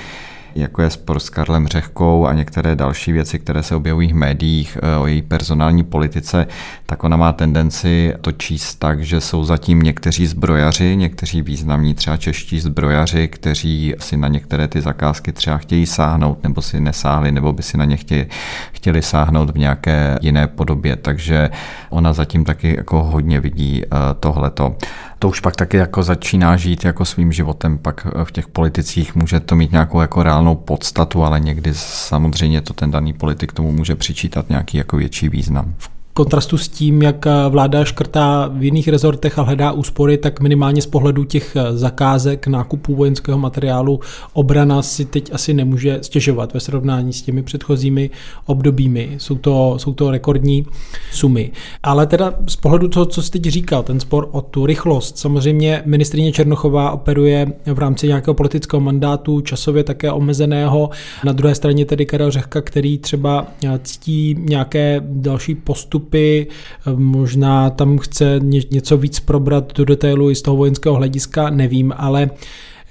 jako 0.55 0.81
je 0.81 0.89
spor 0.89 1.19
s 1.19 1.29
Karlem 1.29 1.67
Řehkou 1.67 2.27
a 2.27 2.33
některé 2.33 2.75
další 2.75 3.11
věci, 3.11 3.39
které 3.39 3.63
se 3.63 3.75
objevují 3.75 4.13
v 4.13 4.15
médiích 4.15 4.77
eh, 4.81 4.97
o 4.97 5.07
její 5.07 5.21
personální 5.21 5.83
politice, 5.83 6.47
tak 6.85 7.03
ona 7.03 7.17
má 7.17 7.33
tendenci 7.33 8.13
to 8.21 8.31
číst 8.31 8.75
tak, 8.75 9.01
že 9.03 9.21
jsou 9.21 9.43
zatím 9.43 9.81
někteří 9.81 10.27
zbrojaři, 10.27 10.95
někteří 10.95 11.41
významní 11.41 11.93
třeba 11.93 12.17
čeští 12.17 12.59
zbrojaři, 12.59 13.27
kteří 13.27 13.93
si 13.99 14.17
na 14.17 14.27
některé 14.27 14.67
ty 14.67 14.81
zakázky 14.81 15.31
třeba 15.31 15.57
chtějí 15.57 15.85
sáhnout, 15.85 16.43
nebo 16.43 16.61
si 16.61 16.79
nesáhli, 16.79 17.31
nebo 17.31 17.53
by 17.53 17.63
si 17.63 17.77
na 17.77 17.85
ně 17.85 17.97
chtěli, 17.97 18.27
chtěli 18.71 19.01
sáhnout 19.01 19.49
v 19.49 19.57
nějaké 19.57 20.17
jiné 20.21 20.47
podobě. 20.47 20.95
Takže 20.95 21.49
ona 21.89 22.13
zatím 22.13 22.45
taky 22.45 22.75
jako 22.77 23.03
hodně 23.03 23.39
vidí 23.39 23.83
eh, 23.85 23.87
tohleto 24.19 24.75
to 25.19 25.29
už 25.29 25.39
pak 25.39 25.55
taky 25.55 25.77
jako 25.77 26.03
začíná 26.03 26.57
žít 26.57 26.85
jako 26.85 27.05
svým 27.05 27.31
životem, 27.31 27.77
pak 27.77 28.07
v 28.23 28.31
těch 28.31 28.47
politicích 28.47 29.15
může 29.15 29.39
to 29.39 29.55
mít 29.55 29.71
nějakou 29.71 30.01
jako 30.01 30.23
reálnou 30.23 30.55
podstatu, 30.55 31.23
ale 31.23 31.39
někdy 31.39 31.73
samozřejmě 31.73 32.61
to 32.61 32.73
ten 32.73 32.91
daný 32.91 33.13
politik 33.13 33.53
tomu 33.53 33.71
může 33.71 33.95
přičítat 33.95 34.49
nějaký 34.49 34.77
jako 34.77 34.97
větší 34.97 35.29
význam. 35.29 35.73
V 35.77 35.92
kontrastu 36.13 36.57
s 36.57 36.67
tím, 36.67 37.01
jak 37.01 37.25
vláda 37.49 37.85
škrtá 37.85 38.51
v 38.53 38.63
jiných 38.63 38.87
rezortech 38.87 39.39
a 39.39 39.41
hledá 39.41 39.71
úspory, 39.71 40.17
tak 40.17 40.39
minimálně 40.39 40.81
z 40.81 40.85
pohledu 40.85 41.23
těch 41.23 41.57
zakázek 41.73 42.47
nákupů 42.47 42.95
vojenského 42.95 43.37
materiálu 43.37 43.99
obrana 44.33 44.81
si 44.81 45.05
teď 45.05 45.33
asi 45.33 45.53
nemůže 45.53 45.99
stěžovat 46.01 46.53
ve 46.53 46.59
srovnání 46.59 47.13
s 47.13 47.21
těmi 47.21 47.43
předchozími 47.43 48.09
obdobími. 48.45 49.15
Jsou 49.17 49.35
to, 49.35 49.75
jsou 49.77 49.93
to 49.93 50.11
rekordní 50.11 50.65
sumy. 51.11 51.51
Ale 51.83 52.07
teda 52.07 52.33
z 52.47 52.55
pohledu 52.55 52.87
toho, 52.87 53.05
co 53.05 53.21
jsi 53.21 53.31
teď 53.31 53.43
říkal, 53.43 53.83
ten 53.83 53.99
spor 53.99 54.29
o 54.31 54.41
tu 54.41 54.65
rychlost, 54.65 55.17
samozřejmě 55.17 55.83
ministrině 55.85 56.31
Černochová 56.31 56.91
operuje 56.91 57.53
v 57.65 57.79
rámci 57.79 58.07
nějakého 58.07 58.33
politického 58.33 58.81
mandátu, 58.81 59.41
časově 59.41 59.83
také 59.83 60.11
omezeného. 60.11 60.89
Na 61.23 61.31
druhé 61.31 61.55
straně 61.55 61.85
tedy 61.85 62.05
Karel 62.05 62.31
Řehka, 62.31 62.61
který 62.61 62.97
třeba 62.97 63.47
ctí 63.83 64.35
nějaké 64.39 65.01
další 65.05 65.55
postup 65.55 66.02
výstupy, 66.03 66.47
možná 66.95 67.69
tam 67.69 67.97
chce 67.97 68.39
něco 68.71 68.97
víc 68.97 69.19
probrat 69.19 69.73
do 69.73 69.85
detailu 69.85 70.29
i 70.29 70.35
z 70.35 70.41
toho 70.41 70.57
vojenského 70.57 70.95
hlediska, 70.95 71.49
nevím, 71.49 71.93
ale 71.97 72.29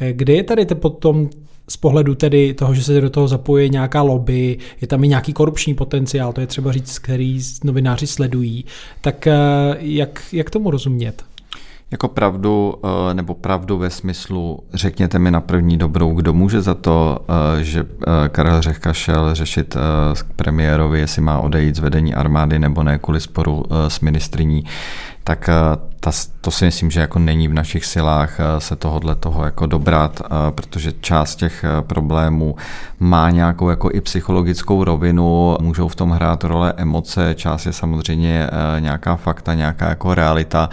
eh, 0.00 0.12
kde 0.12 0.32
je 0.32 0.42
tady 0.42 0.66
to 0.66 0.74
potom 0.74 1.28
z 1.68 1.76
pohledu 1.76 2.14
tedy 2.14 2.54
toho, 2.54 2.74
že 2.74 2.82
se 2.82 3.00
do 3.00 3.10
toho 3.10 3.28
zapojí 3.28 3.70
nějaká 3.70 4.02
lobby, 4.02 4.58
je 4.80 4.86
tam 4.86 5.04
i 5.04 5.08
nějaký 5.08 5.32
korupční 5.32 5.74
potenciál, 5.74 6.32
to 6.32 6.40
je 6.40 6.46
třeba 6.46 6.72
říct, 6.72 6.98
který 6.98 7.40
novináři 7.64 8.06
sledují, 8.06 8.64
tak 9.00 9.26
eh, 9.26 9.34
jak, 9.78 10.22
jak 10.32 10.50
tomu 10.50 10.70
rozumět? 10.70 11.24
Jako 11.92 12.08
pravdu, 12.08 12.74
eh, 12.84 13.14
nebo 13.14 13.34
pravdu 13.34 13.78
ve 13.78 13.90
smyslu, 13.90 14.58
řekněte 14.74 15.18
mi 15.18 15.30
na 15.30 15.40
první 15.40 15.76
dobrou, 15.78 16.14
kdo 16.14 16.32
může 16.32 16.60
za 16.60 16.74
to, 16.74 17.18
eh, 17.58 17.64
že 17.64 17.80
eh, 17.84 18.28
Karel 18.28 18.62
Řehka 18.62 18.92
šel 18.92 19.34
řešit 19.34 19.76
premiérovi, 20.36 21.00
jestli 21.00 21.22
má 21.22 21.38
odejít 21.38 21.76
z 21.76 21.78
vedení 21.78 22.14
armády 22.14 22.58
nebo 22.58 22.82
ne 22.82 22.98
kvůli 22.98 23.20
sporu 23.20 23.64
s 23.88 24.00
ministriní, 24.00 24.64
tak 25.24 25.48
ta, 26.04 26.10
to 26.40 26.50
si 26.50 26.64
myslím, 26.64 26.90
že 26.90 27.00
jako 27.00 27.18
není 27.18 27.48
v 27.48 27.54
našich 27.54 27.84
silách 27.84 28.40
eh, 28.40 28.60
se 28.60 28.76
tohodle 28.76 29.14
toho 29.14 29.44
jako 29.44 29.66
dobrat, 29.66 30.22
eh, 30.24 30.28
protože 30.50 30.92
část 31.00 31.36
těch 31.36 31.64
eh, 31.64 31.82
problémů 31.82 32.56
má 33.00 33.30
nějakou 33.30 33.70
jako 33.70 33.90
i 33.92 34.00
psychologickou 34.00 34.84
rovinu, 34.84 35.56
můžou 35.60 35.88
v 35.88 35.96
tom 35.96 36.10
hrát 36.10 36.44
role 36.44 36.72
emoce, 36.76 37.34
část 37.34 37.66
je 37.66 37.72
samozřejmě 37.72 38.48
nějaká 38.78 39.16
fakta, 39.16 39.54
nějaká 39.54 39.88
jako 39.88 40.14
realita. 40.14 40.70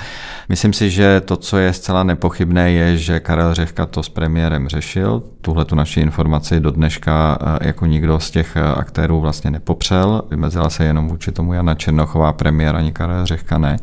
Myslím 0.50 0.74
si, 0.74 0.90
že 0.90 1.22
to, 1.22 1.38
co 1.38 1.58
je 1.58 1.74
zcela 1.74 2.04
nepochybné, 2.04 2.72
je, 2.72 2.98
že 2.98 3.20
Karel 3.20 3.54
Řehka 3.54 3.86
to 3.86 4.04
s 4.04 4.10
premiérem 4.10 4.68
řešil, 4.68 5.24
tuhle 5.42 5.66
tu 5.66 5.76
naši 5.76 6.02
informaci 6.02 6.60
do 6.60 6.72
dneška 6.72 7.38
jako 7.62 7.86
nikdo 7.86 8.20
z 8.20 8.32
těch 8.32 8.58
aktérů 8.58 9.20
vlastně 9.20 9.52
nepopřel, 9.52 10.22
vymezila 10.30 10.70
se 10.70 10.84
jenom 10.84 11.08
vůči 11.08 11.32
tomu 11.32 11.54
Jana 11.54 11.76
Černochová, 11.76 12.34
premiér 12.34 12.76
ani 12.76 12.92
Karel 12.92 13.26
Řehka 13.26 13.58
ne. 13.58 13.78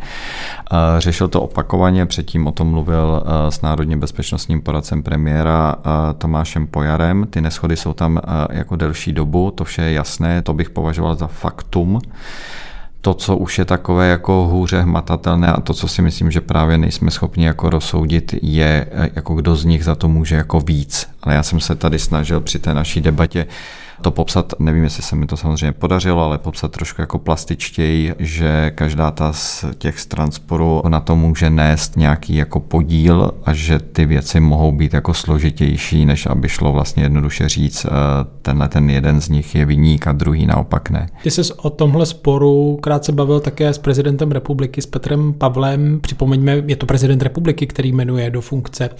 Řešil 0.99 1.29
to 1.29 1.42
opakovaně, 1.42 2.07
předtím 2.07 2.47
o 2.47 2.53
tom 2.53 2.71
mluvil 2.71 3.23
eh, 3.27 3.51
s 3.51 3.61
národním 3.61 4.01
bezpečnostním 4.01 4.62
poradcem 4.62 5.03
premiéra 5.03 5.75
eh, 5.79 6.14
Tomášem 6.19 6.66
Pojarem. 6.66 7.27
Ty 7.31 7.40
neschody 7.40 7.77
jsou 7.77 7.92
tam 7.92 8.19
eh, 8.19 8.59
jako 8.59 8.77
delší 8.77 9.12
dobu, 9.12 9.51
to 9.51 9.64
vše 9.64 9.83
je 9.83 9.92
jasné, 9.92 10.42
to 10.42 10.55
bych 10.55 10.71
považoval 10.71 11.14
za 11.14 11.27
faktum 11.27 12.01
to, 13.01 13.15
co 13.15 13.37
už 13.37 13.59
je 13.59 13.65
takové 13.65 14.09
jako 14.09 14.49
hůře 14.51 14.81
hmatatelné 14.81 15.53
a 15.53 15.61
to, 15.61 15.75
co 15.75 15.89
si 15.89 16.03
myslím, 16.03 16.31
že 16.31 16.41
právě 16.41 16.79
nejsme 16.79 17.11
schopni 17.11 17.47
jako 17.47 17.71
rozsoudit, 17.71 18.35
je, 18.43 18.87
jako 19.15 19.35
kdo 19.35 19.57
z 19.57 19.65
nich 19.65 19.85
za 19.85 19.95
to 19.95 20.09
může 20.09 20.37
jako 20.37 20.61
víc. 20.61 21.09
Ale 21.23 21.35
já 21.35 21.43
jsem 21.43 21.61
se 21.61 21.75
tady 21.75 21.99
snažil 21.99 22.41
při 22.41 22.59
té 22.59 22.75
naší 22.75 23.01
debatě 23.01 23.47
to 24.03 24.11
popsat, 24.11 24.53
nevím, 24.59 24.85
jestli 24.85 25.03
se 25.03 25.17
mi 25.17 25.27
to 25.27 25.37
samozřejmě 25.37 25.73
podařilo, 25.73 26.23
ale 26.23 26.39
popsat 26.39 26.73
trošku 26.73 27.01
jako 27.01 27.19
plastičtěji, 27.19 28.15
že 28.19 28.73
každá 28.75 29.11
ta 29.11 29.33
z 29.33 29.65
těch 29.79 30.01
stran 30.01 30.31
sporu 30.31 30.83
na 30.89 31.01
to 31.01 31.17
může 31.17 31.51
nést 31.51 31.97
nějaký 31.97 32.37
jako 32.37 32.61
podíl 32.61 33.31
a 33.45 33.53
že 33.53 33.79
ty 33.79 34.07
věci 34.07 34.41
mohou 34.41 34.73
být 34.73 34.95
jako 34.95 35.15
složitější, 35.15 36.07
než 36.07 36.27
aby 36.27 36.49
šlo 36.49 36.73
vlastně 36.73 37.03
jednoduše 37.03 37.49
říct, 37.49 37.85
eh, 37.85 37.91
tenhle 38.43 38.69
ten 38.69 38.91
jeden 38.91 39.21
z 39.21 39.29
nich 39.29 39.55
je 39.55 39.65
viník 39.65 40.07
a 40.07 40.13
druhý 40.13 40.47
naopak 40.47 40.91
ne. 40.91 41.09
Ty 41.23 41.31
jsi 41.31 41.43
o 41.57 41.71
tomhle 41.71 42.07
sporu 42.07 42.79
krátce 42.83 43.13
bavil 43.13 43.41
také 43.41 43.69
s 43.69 43.79
prezidentem 43.79 44.33
republiky, 44.33 44.83
s 44.83 44.87
Petrem 44.87 45.33
Pavlem. 45.33 46.01
Připomeňme, 46.01 46.63
je 46.67 46.77
to 46.77 46.87
prezident 46.87 47.23
republiky, 47.23 47.67
který 47.67 47.93
jmenuje 47.93 48.31
do 48.31 48.41
funkce 48.41 48.91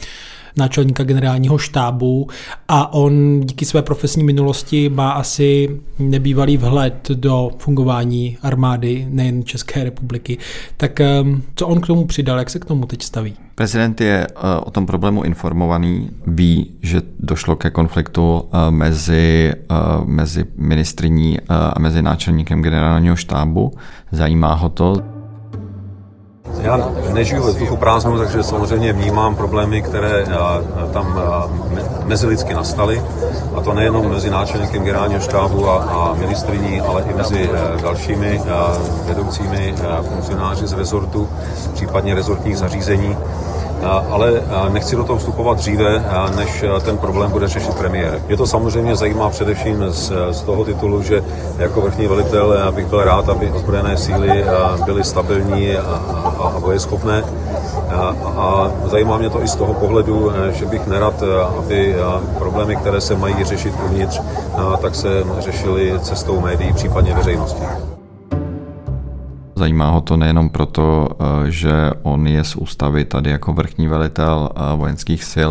náčelníka 0.57 1.05
generálního 1.05 1.59
štábu 1.59 2.29
a 2.69 2.93
on 2.93 3.41
díky 3.41 3.65
své 3.65 3.83
profesní 3.83 4.25
minulosti 4.25 4.89
má 4.89 5.11
asi 5.11 5.81
nebývalý 5.99 6.57
vhled 6.57 7.09
do 7.15 7.51
fungování 7.59 8.39
armády 8.43 9.07
nejen 9.11 9.45
České 9.45 9.85
republiky. 9.85 10.39
Tak 10.77 11.01
ehm, 11.01 11.43
co 11.55 11.67
on 11.67 11.81
k 11.81 11.87
tomu 11.87 12.07
přidal, 12.07 12.39
jak 12.39 12.51
se 12.51 12.59
k 12.59 12.65
tomu 12.65 12.87
teď 12.87 13.03
staví? 13.03 13.35
Prezident 13.55 14.01
je 14.01 14.27
eh, 14.27 14.61
o 14.65 14.71
tom 14.71 14.87
problému 14.87 15.23
informovaný, 15.23 16.11
ví, 16.27 16.71
že 16.83 17.03
došlo 17.21 17.57
ke 17.57 17.71
konfliktu 17.71 18.43
eh, 18.53 18.71
mezi, 18.71 19.53
eh, 19.71 19.75
mezi 20.05 20.45
ministriní 20.57 21.39
a 21.49 21.79
mezi 21.79 22.03
náčelníkem 22.03 22.63
generálního 22.63 23.17
štábu. 23.17 23.73
Zajímá 24.13 24.55
ho 24.55 24.69
to. 24.69 25.16
Já 26.61 26.91
nežiju 27.13 27.43
ve 27.43 27.51
vzduchu 27.51 27.77
prázdnu, 27.77 28.19
takže 28.19 28.43
samozřejmě 28.43 28.93
vnímám 28.93 29.37
problémy, 29.37 29.83
které 29.83 30.25
eh, 30.25 30.93
tam 30.93 31.21
eh, 31.79 32.05
mezilidsky 32.05 32.55
nastaly. 32.55 33.03
A 33.57 33.61
to 33.61 33.75
nejenom 33.75 34.11
mezi 34.11 34.31
náčelníkem 34.31 34.85
generálního 34.85 35.21
štábu 35.21 35.69
a, 35.69 35.77
a 35.77 36.15
ministriní, 36.15 36.81
ale 36.81 37.03
i 37.11 37.15
mezi 37.15 37.51
eh, 37.53 37.83
dalšími 37.83 38.41
vedoucími 39.05 39.75
funkcionáři 40.09 40.67
z 40.67 40.73
rezortu, 40.73 41.29
případně 41.75 42.15
rezortních 42.15 42.59
zařízení 42.59 43.17
ale 44.11 44.43
nechci 44.69 44.97
do 44.97 45.05
toho 45.05 45.19
vstupovat 45.19 45.59
dříve, 45.59 46.05
než 46.37 46.65
ten 46.85 46.99
problém 46.99 47.31
bude 47.31 47.49
řešit 47.49 47.75
premiér. 47.75 48.23
Je 48.29 48.37
to 48.37 48.47
samozřejmě 48.47 48.97
zajímá 48.97 49.31
především 49.31 49.85
z, 49.89 50.13
z 50.31 50.43
toho 50.43 50.65
titulu, 50.65 51.03
že 51.03 51.25
jako 51.59 51.81
vrchní 51.81 52.07
velitel 52.07 52.57
bych 52.71 52.87
byl 52.87 53.05
rád, 53.05 53.29
aby 53.29 53.51
ozbrojené 53.51 53.97
síly 53.97 54.45
byly 54.85 55.05
stabilní 55.05 55.77
a, 55.77 55.83
a, 56.39 56.53
a 56.57 56.61
bojeschopné 56.61 57.25
a 58.37 58.71
zajímá 58.85 59.19
mě 59.19 59.31
to 59.31 59.43
i 59.43 59.49
z 59.49 59.57
toho 59.57 59.75
pohledu, 59.75 60.33
že 60.53 60.67
bych 60.67 60.87
nerad, 60.87 61.23
aby 61.59 61.97
problémy, 62.39 62.77
které 62.77 63.01
se 63.01 63.17
mají 63.17 63.45
řešit 63.45 63.75
uvnitř, 63.85 64.21
tak 64.81 64.95
se 64.95 65.09
řešily 65.39 66.01
cestou 66.03 66.41
médií, 66.41 66.73
případně 66.73 67.15
veřejnosti. 67.15 67.63
Zajímá 69.59 69.91
ho 69.91 70.01
to 70.01 70.17
nejenom 70.17 70.49
proto, 70.49 71.09
eh, 71.09 71.51
že 71.51 71.91
on 72.03 72.27
je 72.27 72.45
z 72.45 72.57
ústavy 72.57 73.05
tady 73.05 73.31
jako 73.31 73.53
vrchní 73.53 73.89
velitel 73.89 74.51
eh, 74.53 74.77
vojenských 74.77 75.25
sil, 75.33 75.51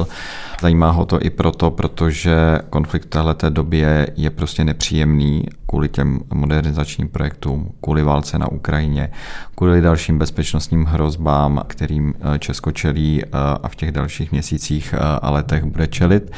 zajímá 0.62 0.89
ho 0.89 1.06
to 1.06 1.22
i 1.22 1.30
proto, 1.30 1.72
protože 1.72 2.60
konflikt 2.70 3.06
v 3.06 3.10
této 3.10 3.50
době 3.50 4.08
je 4.15 4.30
prostě 4.30 4.63
nepříjemný 4.63 5.46
kvůli 5.65 5.89
těm 5.89 6.20
modernizačním 6.34 7.08
projektům, 7.08 7.72
kvůli 7.82 8.04
válce 8.04 8.39
na 8.39 8.52
Ukrajině, 8.52 9.12
kvůli 9.56 9.82
dalším 9.82 10.18
bezpečnostním 10.18 10.86
hrozbám, 10.86 11.62
kterým 11.68 12.13
eh, 12.20 12.39
Česko 12.39 12.72
čelí 12.72 13.26
a 13.63 13.68
v 13.68 13.76
těch 13.76 13.91
dalších 13.91 14.32
měsících 14.32 14.96
a 15.22 15.30
letech 15.30 15.63
bude 15.63 15.88
čelit. 15.88 16.32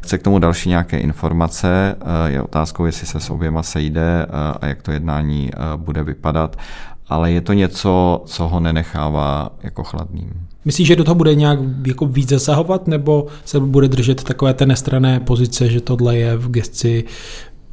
Chce 0.00 0.18
k 0.18 0.22
tomu 0.22 0.38
další 0.38 0.68
nějaké 0.68 0.98
informace, 0.98 1.96
je 2.26 2.42
otázkou, 2.42 2.84
jestli 2.84 3.06
se 3.06 3.20
s 3.20 3.30
oběma 3.30 3.62
sejde 3.62 4.26
a 4.60 4.66
jak 4.66 4.82
to 4.82 4.92
jednání 4.92 5.50
bude 5.76 6.02
vypadat 6.02 6.56
ale 7.12 7.32
je 7.32 7.40
to 7.40 7.52
něco, 7.52 8.22
co 8.26 8.48
ho 8.48 8.60
nenechává 8.60 9.50
jako 9.62 9.84
chladným. 9.84 10.30
Myslíš, 10.64 10.88
že 10.88 10.96
do 10.96 11.04
toho 11.04 11.14
bude 11.14 11.34
nějak 11.34 11.58
jako 11.86 12.06
víc 12.06 12.28
zasahovat, 12.28 12.86
nebo 12.86 13.26
se 13.44 13.60
bude 13.60 13.88
držet 13.88 14.24
takové 14.24 14.54
té 14.54 14.66
nestrané 14.66 15.20
pozice, 15.20 15.68
že 15.68 15.80
tohle 15.80 16.16
je 16.16 16.36
v 16.36 16.50
gesci 16.50 17.04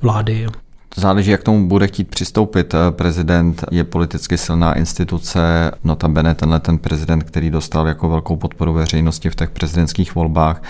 vlády? 0.01 0.47
Záleží, 0.95 1.31
jak 1.31 1.43
tomu 1.43 1.67
bude 1.67 1.87
chtít 1.87 2.09
přistoupit. 2.09 2.75
Prezident 2.89 3.63
je 3.71 3.83
politicky 3.83 4.37
silná 4.37 4.73
instituce, 4.73 5.71
notabene 5.83 6.35
tenhle 6.35 6.59
ten 6.59 6.77
prezident, 6.77 7.23
který 7.23 7.49
dostal 7.49 7.87
jako 7.87 8.09
velkou 8.09 8.35
podporu 8.35 8.73
veřejnosti 8.73 9.29
v 9.29 9.35
těch 9.35 9.49
prezidentských 9.49 10.15
volbách, 10.15 10.63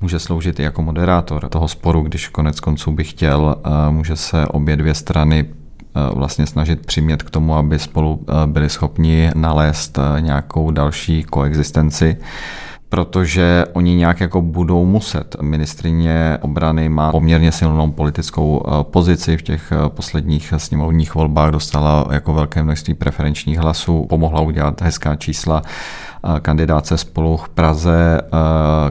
může 0.00 0.18
sloužit 0.18 0.60
i 0.60 0.62
jako 0.62 0.82
moderátor 0.82 1.48
toho 1.48 1.68
sporu, 1.68 2.02
když 2.02 2.28
konec 2.28 2.60
konců 2.60 2.92
by 2.92 3.04
chtěl, 3.04 3.56
může 3.90 4.16
se 4.16 4.46
obě 4.46 4.76
dvě 4.76 4.94
strany 4.94 5.46
Eh, 5.46 5.63
vlastně 6.14 6.46
snažit 6.46 6.86
přimět 6.86 7.22
k 7.22 7.30
tomu, 7.30 7.54
aby 7.54 7.78
spolu 7.78 8.20
eh, 8.28 8.46
byli 8.46 8.70
schopni 8.70 9.30
nalézt 9.34 9.98
eh, 9.98 10.20
nějakou 10.20 10.70
další 10.70 11.22
koexistenci 11.22 12.16
protože 12.88 13.64
oni 13.72 13.94
nějak 13.94 14.20
jako 14.20 14.40
budou 14.40 14.84
muset. 14.84 15.36
Ministrině 15.42 16.38
obrany 16.40 16.88
má 16.88 17.10
poměrně 17.10 17.52
silnou 17.52 17.90
politickou 17.90 18.62
pozici 18.82 19.36
v 19.36 19.42
těch 19.42 19.72
posledních 19.88 20.54
sněmovních 20.56 21.14
volbách, 21.14 21.50
dostala 21.50 22.06
jako 22.10 22.34
velké 22.34 22.62
množství 22.62 22.94
preferenčních 22.94 23.58
hlasů, 23.58 24.06
pomohla 24.08 24.40
udělat 24.40 24.82
hezká 24.82 25.16
čísla 25.16 25.62
kandidáce 26.40 26.98
spolu 26.98 27.36
v 27.36 27.48
Praze. 27.48 28.20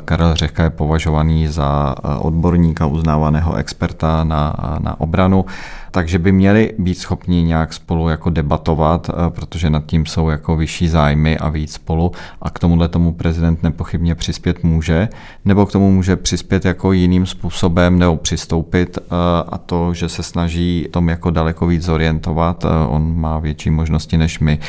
Karel 0.06 0.36
Řeka 0.36 0.64
je 0.64 0.70
považovaný 0.70 1.48
za 1.48 1.96
odborníka, 2.20 2.86
uznávaného 2.86 3.56
experta 3.56 4.24
na, 4.24 4.56
na 4.80 5.02
obranu. 5.02 5.46
Takže 5.94 6.20
by 6.20 6.32
měli 6.32 6.74
být 6.78 6.98
schopni 6.98 7.44
nějak 7.44 7.74
spolu 7.74 8.10
jako 8.10 8.30
debatovat, 8.30 9.10
eh, 9.10 9.30
protože 9.30 9.70
nad 9.70 9.86
tím 9.86 10.06
jsou 10.06 10.30
jako 10.30 10.56
vyšší 10.56 10.88
zájmy 10.88 11.38
a 11.38 11.50
víc 11.50 11.74
spolu. 11.74 12.12
A 12.42 12.50
k 12.50 12.60
tomuhle 12.60 12.88
tomu 12.88 13.14
prezident 13.14 13.64
nepochybně 13.64 14.16
přispět 14.16 14.64
může, 14.64 15.10
nebo 15.46 15.66
k 15.66 15.72
tomu 15.72 15.92
může 15.92 16.16
přispět 16.16 16.66
jako 16.66 16.92
jiným 16.92 17.26
způsobem 17.26 18.00
nebo 18.00 18.18
přistoupit 18.18 18.98
eh, 18.98 19.06
a 19.48 19.58
to, 19.58 19.94
že 19.94 20.10
se 20.10 20.24
snaží 20.24 20.88
tom 20.92 21.10
jako 21.10 21.30
daleko 21.30 21.68
víc 21.68 21.84
zorientovat, 21.84 22.66
eh, 22.66 22.88
on 22.88 23.20
má 23.20 23.40
větší 23.40 23.70
možnosti 23.70 24.18
než 24.18 24.40
my 24.40 24.60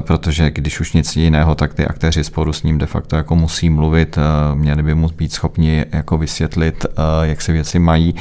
protože 0.00 0.50
když 0.50 0.80
už 0.80 0.92
nic 0.92 1.16
jiného, 1.16 1.54
tak 1.54 1.74
ty 1.74 1.86
aktéři 1.86 2.24
sporu 2.24 2.52
s 2.52 2.62
ním 2.62 2.78
de 2.78 2.86
facto 2.86 3.16
jako 3.16 3.36
musí 3.36 3.70
mluvit, 3.70 4.18
měli 4.54 4.82
by 4.82 4.94
mu 4.94 5.08
být 5.08 5.32
schopni 5.32 5.84
jako 5.92 6.18
vysvětlit, 6.18 6.86
jak 7.22 7.42
se 7.42 7.52
věci 7.52 7.78
mají 7.78 8.14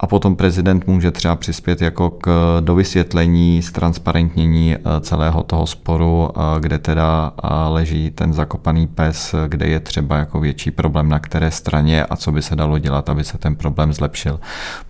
a 0.00 0.06
potom 0.06 0.36
prezident 0.36 0.86
může 0.86 1.10
třeba 1.10 1.36
přispět 1.36 1.82
jako 1.82 2.10
k 2.10 2.56
dovysvětlení, 2.60 3.62
ztransparentnění 3.62 4.74
eh, 4.74 4.80
celého 5.00 5.42
toho 5.42 5.66
sporu, 5.66 6.30
eh, 6.36 6.60
kde 6.60 6.78
teda 6.78 7.32
eh, 7.44 7.48
leží 7.68 8.10
ten 8.10 8.32
zakopaný 8.32 8.86
pes, 8.86 9.34
kde 9.48 9.66
je 9.66 9.80
třeba 9.80 10.16
jako 10.16 10.40
větší 10.40 10.70
problém 10.70 11.08
na 11.08 11.18
které 11.18 11.50
straně 11.50 12.04
a 12.04 12.16
co 12.16 12.32
by 12.32 12.42
se 12.42 12.56
dalo 12.56 12.78
dělat, 12.78 13.08
aby 13.08 13.24
se 13.24 13.38
ten 13.38 13.56
problém 13.56 13.92
zlepšil. 13.92 14.40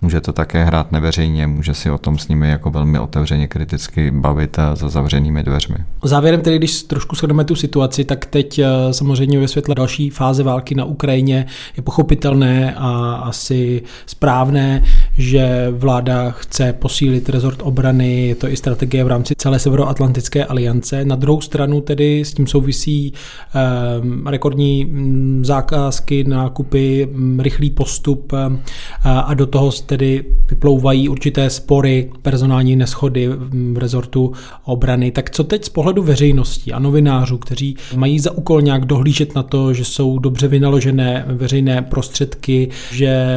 Může 0.01 0.21
to 0.21 0.33
také 0.33 0.65
hrát 0.65 0.91
neveřejně, 0.91 1.47
může 1.47 1.73
si 1.73 1.91
o 1.91 1.97
tom 1.97 2.17
s 2.17 2.27
nimi 2.27 2.49
jako 2.49 2.71
velmi 2.71 2.99
otevřeně 2.99 3.47
kriticky 3.47 4.11
bavit 4.11 4.57
za 4.73 4.89
zavřenými 4.89 5.43
dveřmi. 5.43 5.75
Závěrem 6.03 6.41
tedy, 6.41 6.57
když 6.57 6.83
trošku 6.83 7.15
shodneme 7.15 7.43
tu 7.43 7.55
situaci, 7.55 8.05
tak 8.05 8.25
teď 8.25 8.59
samozřejmě 8.91 9.39
ve 9.39 9.47
světle 9.47 9.75
další 9.75 10.09
fáze 10.09 10.43
války 10.43 10.75
na 10.75 10.85
Ukrajině 10.85 11.45
je 11.77 11.83
pochopitelné 11.83 12.75
a 12.75 13.13
asi 13.15 13.81
správné, 14.05 14.83
že 15.17 15.67
vláda 15.71 16.31
chce 16.31 16.73
posílit 16.73 17.29
rezort 17.29 17.59
obrany, 17.63 18.27
je 18.27 18.35
to 18.35 18.47
i 18.47 18.57
strategie 18.57 19.03
v 19.03 19.07
rámci 19.07 19.33
celé 19.37 19.59
Severoatlantické 19.59 20.45
aliance. 20.45 21.05
Na 21.05 21.15
druhou 21.15 21.41
stranu 21.41 21.81
tedy 21.81 22.25
s 22.25 22.33
tím 22.33 22.47
souvisí 22.47 23.13
eh, 23.55 24.29
rekordní 24.29 24.85
mm, 24.85 25.45
zákazky, 25.45 26.23
nákupy, 26.23 27.09
mm, 27.11 27.39
rychlý 27.39 27.69
postup 27.69 28.33
eh, 28.33 28.59
a 29.03 29.33
do 29.33 29.45
toho 29.45 29.71
tedy 29.71 30.25
vyplouvají 30.49 31.09
určité 31.09 31.49
spory, 31.49 32.09
personální 32.21 32.75
neschody 32.75 33.29
v 33.73 33.77
rezortu 33.77 34.33
obrany. 34.65 35.11
Tak 35.11 35.29
co 35.29 35.43
teď 35.43 35.65
z 35.65 35.69
pohledu 35.69 36.03
veřejnosti 36.03 36.73
a 36.73 36.79
novinářů, 36.79 37.37
kteří 37.37 37.75
mají 37.95 38.19
za 38.19 38.31
úkol 38.31 38.61
nějak 38.61 38.85
dohlížet 38.85 39.35
na 39.35 39.43
to, 39.43 39.73
že 39.73 39.85
jsou 39.85 40.19
dobře 40.19 40.47
vynaložené 40.47 41.25
veřejné 41.27 41.81
prostředky, 41.81 42.69
že 42.91 43.27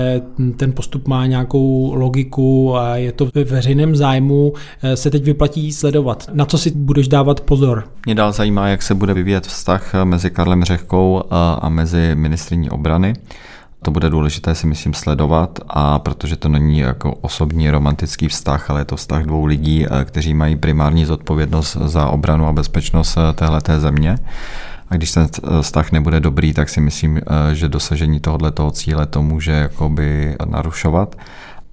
ten 0.56 0.72
postup 0.72 1.08
má 1.08 1.26
nějak 1.26 1.49
nějakou 1.50 1.94
logiku 1.94 2.76
a 2.76 2.96
je 2.96 3.12
to 3.12 3.28
ve 3.34 3.44
veřejném 3.44 3.96
zájmu, 3.96 4.52
eh, 4.82 4.96
se 4.96 5.10
teď 5.10 5.24
vyplatí 5.24 5.72
sledovat. 5.72 6.28
Na 6.32 6.44
co 6.44 6.58
si 6.58 6.70
budeš 6.70 7.08
dávat 7.08 7.40
pozor? 7.40 7.84
Mě 8.06 8.14
dál 8.14 8.32
zajímá, 8.32 8.68
jak 8.68 8.82
se 8.82 8.94
bude 8.94 9.14
vyvíjet 9.14 9.46
vztah 9.46 9.94
eh, 9.94 10.04
mezi 10.04 10.30
Karlem 10.30 10.64
Řehkou 10.64 11.22
eh, 11.22 11.34
a 11.60 11.68
mezi 11.68 12.14
ministriní 12.14 12.70
obrany. 12.70 13.14
To 13.82 13.90
bude 13.90 14.10
důležité 14.10 14.54
si 14.54 14.66
myslím 14.66 14.94
sledovat 14.94 15.58
a 15.68 15.98
protože 15.98 16.36
to 16.36 16.48
není 16.48 16.78
jako 16.78 17.14
osobní 17.14 17.70
romantický 17.70 18.28
vztah, 18.28 18.70
ale 18.70 18.80
je 18.80 18.84
to 18.84 18.96
vztah 18.96 19.22
dvou 19.22 19.44
lidí, 19.44 19.86
kteří 20.04 20.34
mají 20.34 20.56
primární 20.56 21.04
zodpovědnost 21.04 21.76
za 21.76 22.06
obranu 22.06 22.46
a 22.46 22.52
bezpečnost 22.52 23.18
téhleté 23.34 23.80
země. 23.80 24.16
A 24.90 24.96
když 24.96 25.12
ten 25.12 25.28
vztah 25.60 25.92
nebude 25.92 26.20
dobrý, 26.20 26.52
tak 26.52 26.68
si 26.68 26.80
myslím, 26.80 27.20
že 27.52 27.68
dosažení 27.68 28.20
tohoto 28.20 28.70
cíle 28.70 29.06
to 29.06 29.22
může 29.22 29.52
jakoby 29.52 30.36
narušovat. 30.44 31.16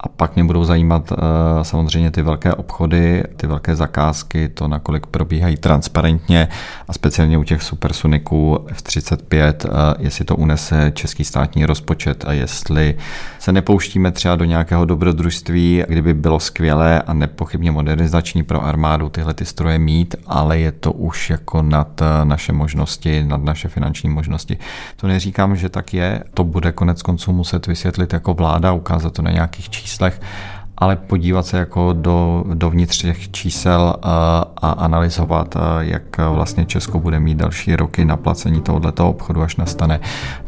A 0.00 0.08
pak 0.08 0.34
mě 0.34 0.44
budou 0.44 0.64
zajímat 0.64 1.12
eh, 1.12 1.16
samozřejmě 1.62 2.10
ty 2.10 2.22
velké 2.22 2.54
obchody, 2.54 3.24
ty 3.36 3.46
velké 3.46 3.76
zakázky, 3.76 4.48
to 4.48 4.68
nakolik 4.68 5.06
probíhají 5.06 5.56
transparentně 5.56 6.48
a 6.88 6.92
speciálně 6.92 7.38
u 7.38 7.44
těch 7.44 7.62
supersoniků 7.62 8.58
F-35, 8.68 9.54
eh, 9.64 9.68
jestli 9.98 10.24
to 10.24 10.36
unese 10.36 10.92
český 10.94 11.24
státní 11.24 11.66
rozpočet 11.66 12.24
a 12.28 12.32
jestli 12.32 12.94
se 13.38 13.52
nepouštíme 13.52 14.10
třeba 14.10 14.36
do 14.36 14.44
nějakého 14.44 14.84
dobrodružství, 14.84 15.84
kdyby 15.88 16.14
bylo 16.14 16.40
skvělé 16.40 17.02
a 17.02 17.12
nepochybně 17.12 17.70
modernizační 17.70 18.42
pro 18.42 18.64
armádu 18.64 19.08
tyhle 19.08 19.34
ty 19.34 19.44
stroje 19.44 19.78
mít, 19.78 20.14
ale 20.26 20.58
je 20.58 20.72
to 20.72 20.92
už 20.92 21.30
jako 21.30 21.62
nad 21.62 22.02
eh, 22.02 22.24
naše 22.24 22.52
možnosti, 22.52 23.24
nad 23.24 23.42
naše 23.42 23.68
finanční 23.68 24.10
možnosti. 24.10 24.58
To 24.96 25.06
neříkám, 25.06 25.56
že 25.56 25.68
tak 25.68 25.94
je, 25.94 26.24
to 26.34 26.44
bude 26.44 26.72
konec 26.72 27.02
konců 27.02 27.32
muset 27.32 27.66
vysvětlit 27.66 28.12
jako 28.12 28.34
vláda, 28.34 28.72
ukázat 28.72 29.12
to 29.12 29.22
na 29.22 29.30
nějakých 29.30 29.70
číslech 29.70 29.87
číslech, 29.88 30.20
ale 30.78 30.96
podívat 30.96 31.46
se 31.46 31.58
jako 31.58 31.92
do, 31.92 32.44
dovnitř 32.54 32.98
těch 33.02 33.30
čísel 33.30 33.94
a, 34.02 34.44
eh, 34.44 34.58
a 34.62 34.70
analyzovat, 34.70 35.56
eh, 35.56 35.60
jak 35.80 36.18
vlastně 36.18 36.66
Česko 36.66 37.00
bude 37.00 37.20
mít 37.20 37.38
další 37.38 37.76
roky 37.76 38.04
na 38.04 38.16
placení 38.16 38.60
tohoto 38.60 39.08
obchodu, 39.08 39.42
až 39.42 39.56
nastane, 39.56 40.00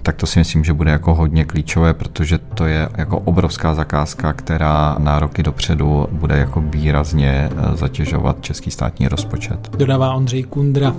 tak 0.03 0.17
to 0.17 0.27
si 0.27 0.39
myslím, 0.39 0.65
že 0.65 0.73
bude 0.73 0.91
jako 0.91 1.15
hodně 1.15 1.45
klíčové, 1.45 1.95
protože 1.95 2.39
to 2.39 2.67
je 2.67 2.89
jako 2.99 3.19
obrovská 3.19 3.75
zakázka, 3.75 4.33
která 4.33 4.97
na 4.99 5.21
roky 5.21 5.43
dopředu 5.43 6.09
bude 6.13 6.39
jako 6.39 6.61
výrazně 6.61 7.51
eh, 7.51 7.77
zatěžovat 7.77 8.37
český 8.41 8.71
státní 8.71 9.09
rozpočet. 9.09 9.77
Dodává 9.77 10.15
Ondřej 10.15 10.43
Kundra. 10.43 10.95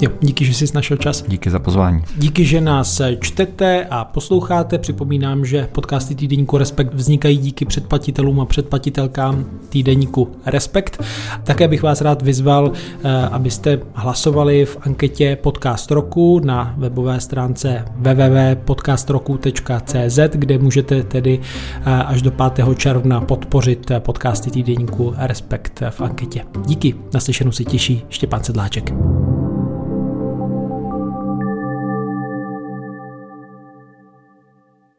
Jo, 0.00 0.10
díky, 0.20 0.44
že 0.44 0.54
jsi 0.54 0.74
našel 0.74 0.96
čas. 0.96 1.24
Díky 1.28 1.50
za 1.50 1.58
pozvání. 1.58 2.02
Díky, 2.16 2.44
že 2.44 2.60
nás 2.60 3.00
čtete 3.20 3.86
a 3.90 4.04
posloucháte. 4.04 4.78
Připomínám, 4.78 5.44
že 5.44 5.68
podcasty 5.72 6.14
týdeníku 6.14 6.58
Respekt 6.58 6.94
vznikají 6.94 7.38
díky 7.38 7.64
předplatitelům 7.64 8.40
a 8.40 8.44
předplatitelkám 8.68 9.44
týdeníku 9.68 10.28
Respekt. 10.46 11.02
Také 11.44 11.68
bych 11.68 11.82
vás 11.82 12.00
rád 12.00 12.22
vyzval, 12.22 12.72
eh, 12.72 13.26
abyste 13.26 13.80
hlasovali 13.94 14.64
v 14.64 14.78
anketě 14.80 15.38
Podcast 15.42 15.90
roku 15.90 16.40
na 16.44 16.74
webové 16.78 17.20
stránce 17.20 17.84
www.podcastroku.cz, 17.96 20.18
kde 20.32 20.58
můžete 20.58 21.02
tedy 21.02 21.40
eh, 21.40 21.44
až 21.84 22.22
do 22.22 22.30
5. 22.30 22.74
června 22.74 23.20
podpořit 23.20 23.90
podcasty 23.98 24.50
týdeníku 24.50 25.14
Respekt 25.16 25.82
v 25.90 26.00
anketě. 26.00 26.44
Díky, 26.66 26.94
naslyšenou 27.14 27.52
si 27.52 27.64
těší 27.64 28.04
Štěpán 28.08 28.44
Sedláček. 28.44 28.92